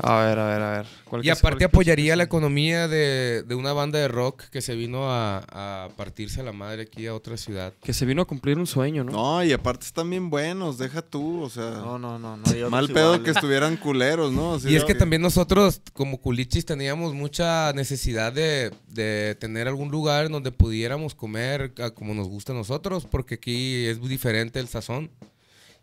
[0.00, 0.86] A ver, a ver, a ver.
[1.04, 5.10] ¿Cuál Y aparte apoyaría la economía de, de una banda de rock que se vino
[5.10, 7.72] a, a partirse a la madre aquí a otra ciudad.
[7.82, 9.12] Que se vino a cumplir un sueño, ¿no?
[9.12, 11.70] No, y aparte están bien buenos, deja tú, o sea.
[11.70, 12.36] No, no, no.
[12.70, 13.24] mal pedo iguales.
[13.24, 14.54] que estuvieran culeros, ¿no?
[14.54, 19.90] Así Y es que también nosotros, como culichis, teníamos mucha necesidad de, de tener algún
[19.90, 24.08] lugar en donde pudiéramos comer a como nos gusta a nosotros, porque aquí es muy
[24.08, 25.10] diferente el sazón.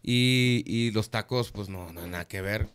[0.08, 2.70] Y, y los tacos, pues no, no hay nada que ver,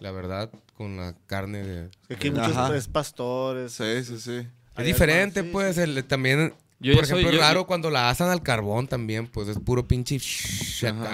[0.00, 1.90] la verdad, con la carne de...
[2.14, 2.68] Aquí hay muchos Ajá.
[2.68, 3.72] pues, pastores.
[3.72, 4.46] Sí, sí, sí.
[4.76, 6.52] Es diferente, más, sí, pues, el- también...
[6.80, 9.48] Yo por soy- ejemplo, es yo- raro yo- cuando la asan al carbón también, pues
[9.48, 10.18] es puro pinche...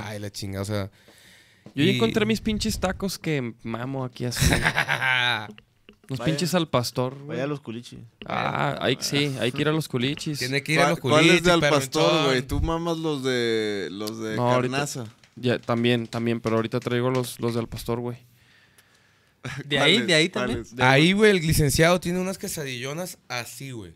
[0.05, 0.91] Ay, la chinga, o sea...
[1.75, 4.45] Yo ya y- encontré mis pinches tacos que mamo aquí así.
[6.09, 6.33] Los Vaya.
[6.33, 7.29] pinches al pastor, güey.
[7.29, 8.01] Vaya a los culichis.
[8.27, 10.41] Ah, hay, sí, hay que ir a los culichis.
[10.41, 12.43] Tiene que ir a los ¿Cuál, cuál es de al culichis, pastor, güey?
[12.43, 15.05] Tú mamas los de los de No, ahorita- carnaza.
[15.37, 18.19] Ya, también, también, pero ahorita traigo los, los del pastor, güey.
[19.65, 20.07] De ahí, ¿Cuáles?
[20.07, 20.65] de ahí también.
[20.79, 23.95] Ahí, güey, el licenciado tiene unas quesadillonas así, güey.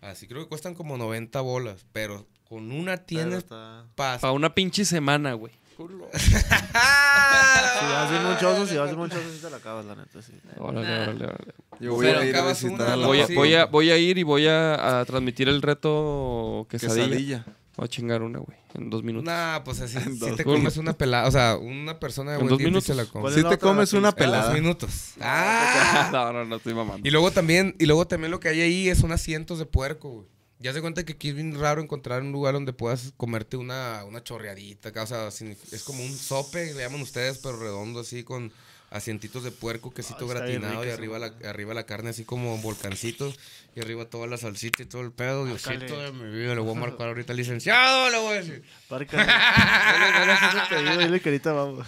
[0.00, 3.86] Así creo que cuestan como 90 bolas, pero con una tienes está-.
[3.94, 5.52] Para una pinche semana, güey.
[6.22, 10.32] Si vas bien monchoso, si vas bien monchoso, sí te la acabas, la neta, sí.
[10.58, 11.54] Órale, órale, órale.
[11.80, 13.90] Yo voy Pero a ir a acabas visitar una, a la Voy voy, a, voy
[13.90, 17.06] a ir y voy a, a transmitir el reto quesadilla.
[17.08, 17.44] quesadilla.
[17.76, 19.24] Voy a chingar una, güey, en dos minutos.
[19.26, 20.44] Nah, pues así, En si te minutos.
[20.44, 22.84] comes una pelada, o sea, una persona de En buen dos diente minutos.
[22.86, 23.22] se la come.
[23.22, 24.52] ¿Cuál Si te comes una En En dos pelada.
[24.52, 24.90] minutos.
[25.20, 26.08] Ah.
[26.12, 27.06] no, no, no estoy mamando.
[27.06, 30.10] Y luego también, y luego también lo que hay ahí es unos asientos de puerco,
[30.10, 30.26] güey.
[30.58, 34.04] Ya se cuenta que aquí es bien raro encontrar un lugar donde puedas comerte una,
[34.06, 38.22] una chorreadita, acá, o sea, es como un sope, le llaman ustedes, pero redondo así
[38.22, 38.52] con
[38.92, 43.38] asientitos de puerco, quesito Ah, gratinado y arriba la, arriba la carne así como volcancitos
[43.74, 45.46] y arriba toda la salsita y todo el pedo.
[45.46, 48.62] Diosito de mi vida, le voy a marcar ahorita licenciado, le voy a decir.
[48.88, 49.16] Parca.
[49.16, 51.86] No le no le haces el pedido, dile que ahorita vamos.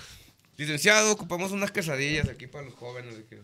[0.56, 3.14] Licenciado, ocupamos unas quesadillas aquí para los jóvenes.
[3.28, 3.40] que-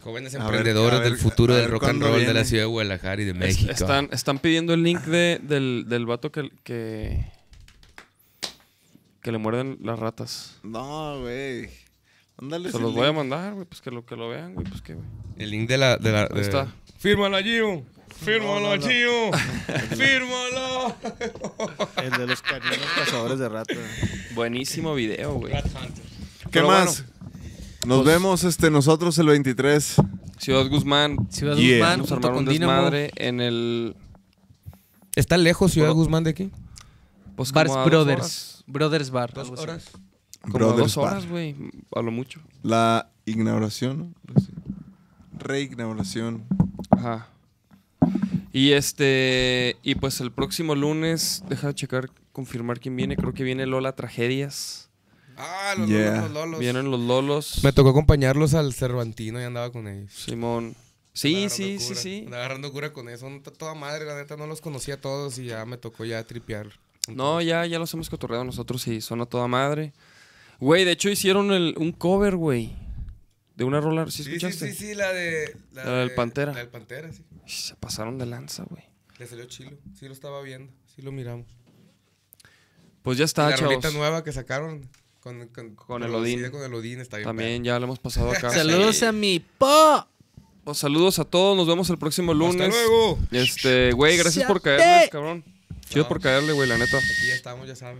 [0.00, 3.22] Jóvenes A emprendedores ver, del futuro del rock and roll de la ciudad de Guadalajara
[3.22, 3.70] y de Es- México.
[3.70, 7.24] están, están pidiendo el link de, del, del vato que, que,
[9.22, 10.58] que le muerden las ratas.
[10.64, 11.70] No, güey.
[12.42, 12.72] Ándale.
[12.72, 14.94] Se los voy a mandar, güey, pues que lo, que lo vean, güey, pues que,
[14.94, 15.06] güey.
[15.38, 15.96] El link de la.
[15.96, 16.66] De la Ahí está.
[16.98, 17.84] Fírmala, Gio.
[18.16, 18.82] Fírmala, No, no, no.
[18.82, 19.30] Gio.
[19.96, 20.96] Fírmala.
[22.02, 23.78] El de los caninos cazadores de ratas.
[24.34, 25.52] Buenísimo video, güey.
[25.52, 27.04] ¿Qué Pero más?
[27.86, 29.96] Nos pues- vemos este nosotros el 23.
[30.38, 31.16] Ciudad Guzmán.
[31.30, 31.76] Ciudad Yeah.
[31.78, 33.96] Guzmán, Vamos a junto armar un desmadre en el...
[35.14, 36.50] ¿Está lejos Ciudad Guzmán de aquí?
[37.36, 38.18] Pues Bars dos Brothers.
[38.20, 38.64] horas.
[38.66, 39.32] Brothers Bar.
[39.36, 39.88] algo así.
[40.42, 41.54] Como Brothers dos horas, güey,
[41.94, 42.40] a lo mucho.
[42.62, 44.40] La inauguración, ¿no?
[44.40, 44.48] Sí.
[45.38, 46.44] Reinauguración.
[46.90, 47.28] Ajá.
[48.52, 49.76] Y este...
[49.82, 53.16] Y pues el próximo lunes, deja de checar, confirmar quién viene.
[53.16, 54.90] Creo que viene Lola Tragedias.
[55.36, 56.16] Ah, los Yeah.
[56.16, 56.60] lolos, los lolos.
[56.60, 57.60] Vienen los Lolos.
[57.64, 60.12] Me tocó acompañarlos al Cervantino y andaba con ellos.
[60.12, 60.74] Simón.
[61.14, 62.22] Sí, sí, sí, sí.
[62.26, 63.28] Andaba agarrando cura con eso.
[63.28, 66.22] No, toda madre, la neta, no los conocía a todos y ya me tocó ya
[66.24, 66.68] tripear.
[67.08, 69.92] No, ya, ya los hemos cotorreado nosotros y son a toda madre.
[70.62, 72.72] Güey, de hecho hicieron el- un cover, güey.
[73.56, 74.72] De una rola, ¿sí Sí, sí, escuchaste?
[74.72, 75.56] sí, sí, la de...
[75.72, 76.52] La del de- Pantera.
[76.52, 77.24] La del Pantera, sí.
[77.46, 78.84] Se pasaron de lanza, güey.
[79.18, 79.72] Le salió chilo.
[79.98, 80.72] Sí lo estaba viendo.
[80.94, 81.46] Sí lo miramos.
[83.02, 83.96] Pues ya está, la rolita chavos.
[83.96, 84.88] nueva que sacaron
[85.20, 86.48] con, con, Con el Odín.
[86.50, 87.26] Con el Odín, está bien.
[87.28, 88.50] También ya lo hemos pasado acá.
[88.54, 89.04] Saludos Sí.
[89.04, 90.06] a mi po.
[90.64, 92.68] Pues saludos a todos, nos vemos el próximo lunes.
[92.68, 93.18] ¡Hasta luego!
[93.32, 95.42] Este, güey, gracias por caerles, cabrón.
[95.88, 96.08] Chido No.
[96.08, 96.96] por caerle, güey, la neta.
[96.98, 97.98] Aquí ya estamos, ya saben.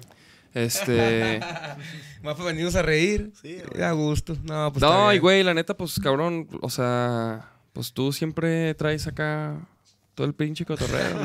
[0.54, 1.40] Este.
[2.22, 3.32] Más para venirnos a reír.
[3.40, 4.36] Sí, A gusto.
[4.44, 6.48] No, pues no, y güey, la neta, pues cabrón.
[6.60, 9.56] O sea, pues tú siempre traes acá
[10.14, 11.16] todo el pinche cotorreo.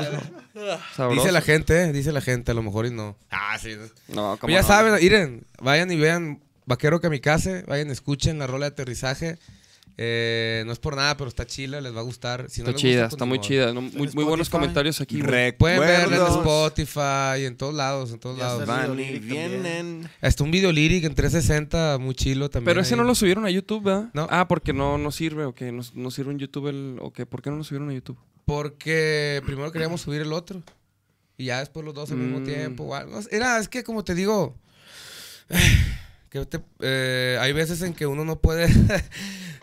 [0.56, 1.10] ¿no?
[1.14, 3.16] Dice la gente, eh, dice la gente, a lo mejor y no.
[3.30, 3.76] Ah, sí.
[4.08, 8.66] No, Pues como ya saben, miren, vayan y vean Vaquero Kamikaze, vayan, escuchen la rola
[8.66, 9.38] de aterrizaje.
[10.00, 12.48] Eh, no es por nada, pero está chila, les va a gustar.
[12.48, 13.72] Si no Está chida, gusta, pues está ni muy chida.
[13.72, 13.80] ¿no?
[13.82, 15.20] Muy, muy buenos comentarios aquí.
[15.20, 18.60] Pueden verla en Spotify, en todos lados, en todos Ya lados.
[18.60, 18.72] está.
[18.86, 20.08] Van y vienen.
[20.20, 22.66] Hasta un video lyric en 360, muy chilo también.
[22.66, 22.98] Pero ese ahí.
[23.00, 24.08] no lo subieron a YouTube, ¿verdad?
[24.14, 24.28] No.
[24.30, 26.98] Ah, porque no, no sirve, o que no, no sirve en YouTube el.
[27.00, 27.26] ¿O qué?
[27.26, 28.18] ¿Por qué no lo subieron a YouTube?
[28.44, 30.62] Porque primero queríamos subir el otro.
[31.36, 32.44] Y ya después los dos al mismo Mm.
[32.44, 32.84] tiempo.
[32.84, 33.18] o algo.
[33.32, 34.54] Era, es que como te digo.
[36.30, 38.68] Que te- eh, hay veces en que uno no puede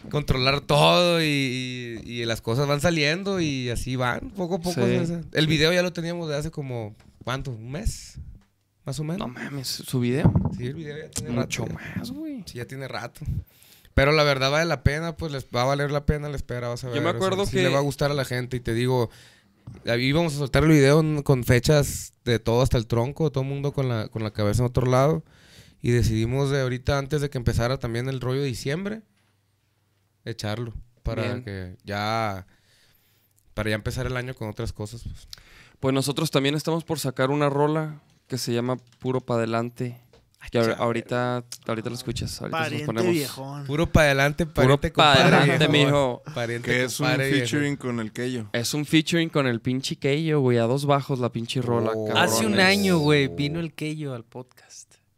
[0.09, 4.85] controlar todo y, y- y las cosas van saliendo y así van, poco a poco.
[4.85, 4.95] Sí.
[4.97, 7.51] o sea, El video ya lo teníamos de hace como, ¿cuánto?
[7.51, 8.17] ¿Un mes?
[8.85, 9.19] Más o menos.
[9.27, 10.31] No mames, su video.
[10.57, 11.79] Sí, el video ya tiene Mucho rato.
[11.97, 12.43] más, güey.
[12.45, 13.21] Sí, ya tiene rato.
[13.95, 16.67] Pero la verdad vale la pena, pues les va a valer la pena la espera,
[16.67, 16.97] vas a ver.
[16.97, 18.59] Yo me o sea, acuerdo sí que- le va a gustar a la gente y
[18.59, 19.09] te digo,
[19.87, 23.49] Ahí íbamos a soltar el video con fechas de todo hasta el tronco, todo el
[23.49, 25.23] mundo con la, con la cabeza en otro lado.
[25.81, 29.01] Y decidimos de ahorita, antes de que empezara también el rollo de diciembre,
[30.25, 30.73] echarlo.
[31.03, 31.43] Para Bien.
[31.43, 32.45] que ya.
[33.53, 35.03] Para ya empezar el año con otras cosas.
[35.03, 35.27] pues.
[35.79, 40.01] Pues nosotros también estamos por sacar una rola que se llama Puro Pa' Adelante.
[40.51, 42.39] Que ahor- ahorita, ahorita lo escuchas.
[42.39, 43.11] Ahorita nos Pariente ponemos.
[43.13, 43.65] viejón.
[43.65, 46.21] Puro para adelante, Puro pa' adelante, mijo.
[46.35, 47.21] Pariente, Que es un viejo.
[47.35, 48.47] featuring con el Keyo.
[48.53, 50.59] Es un featuring con el pinche Keyo, güey.
[50.59, 51.91] A dos bajos la pinche rola.
[51.95, 52.15] Oh.
[52.15, 54.64] Hace un año, güey, vino el Keyo al podcast.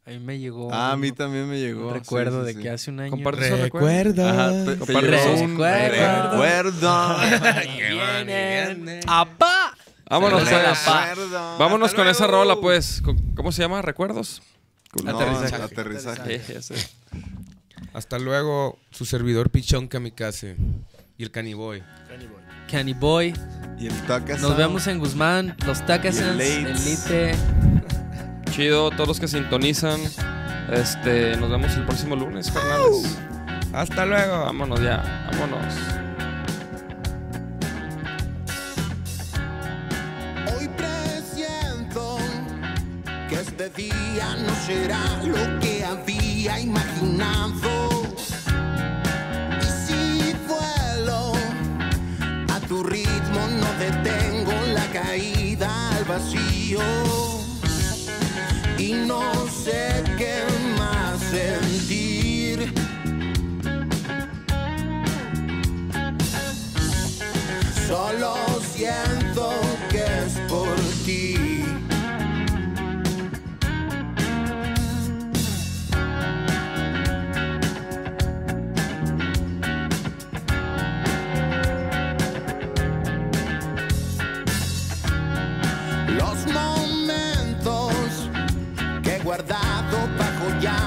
[0.08, 0.74] A mí me llegó.
[0.74, 1.88] Ah, a mí un- también me llegó.
[1.90, 2.62] un sí, recuerdo sí, de sí.
[2.62, 3.12] que hace un año.
[3.12, 4.26] Comparte esos recuerdos.
[4.32, 6.32] Ajá, te, te Comparte llegó un recuerdos.
[6.32, 7.18] recuerdo.
[9.08, 9.76] ¡Apá!
[10.10, 10.50] Vámonos.
[10.50, 11.58] Recuerdo.
[11.58, 13.02] Vámonos con esa rola, pues.
[13.36, 13.82] ¿Cómo se llama?
[13.82, 14.42] ¿Recuerdos?
[15.04, 15.62] No, Aterrizaje.
[15.64, 16.42] aterrizaje.
[17.94, 20.56] Hasta luego, su servidor Pichón Kamikaze
[21.18, 21.84] y el Caniboy.
[22.72, 23.34] Canny Boy.
[23.80, 25.56] Y el Taka Nos vemos en Guzmán.
[25.66, 26.38] Los Tacasans.
[26.42, 26.68] Y el.
[26.68, 27.36] Elite.
[28.58, 30.02] Chido, todos los que sintonizan.
[30.72, 33.16] Este, nos vemos el próximo lunes, carnales.
[33.72, 34.46] Hasta luego.
[34.46, 35.76] Vámonos ya, vámonos.
[40.58, 42.18] Hoy presiento
[43.30, 48.02] que este día no será lo que había imaginado.
[49.62, 51.34] Y si vuelo
[52.52, 57.37] a tu ritmo, no detengo la caída al vacío.
[58.80, 60.44] Y no sé qué
[60.78, 62.74] más sentir.
[67.88, 68.36] Solo
[68.74, 69.27] siento
[90.58, 90.87] bajo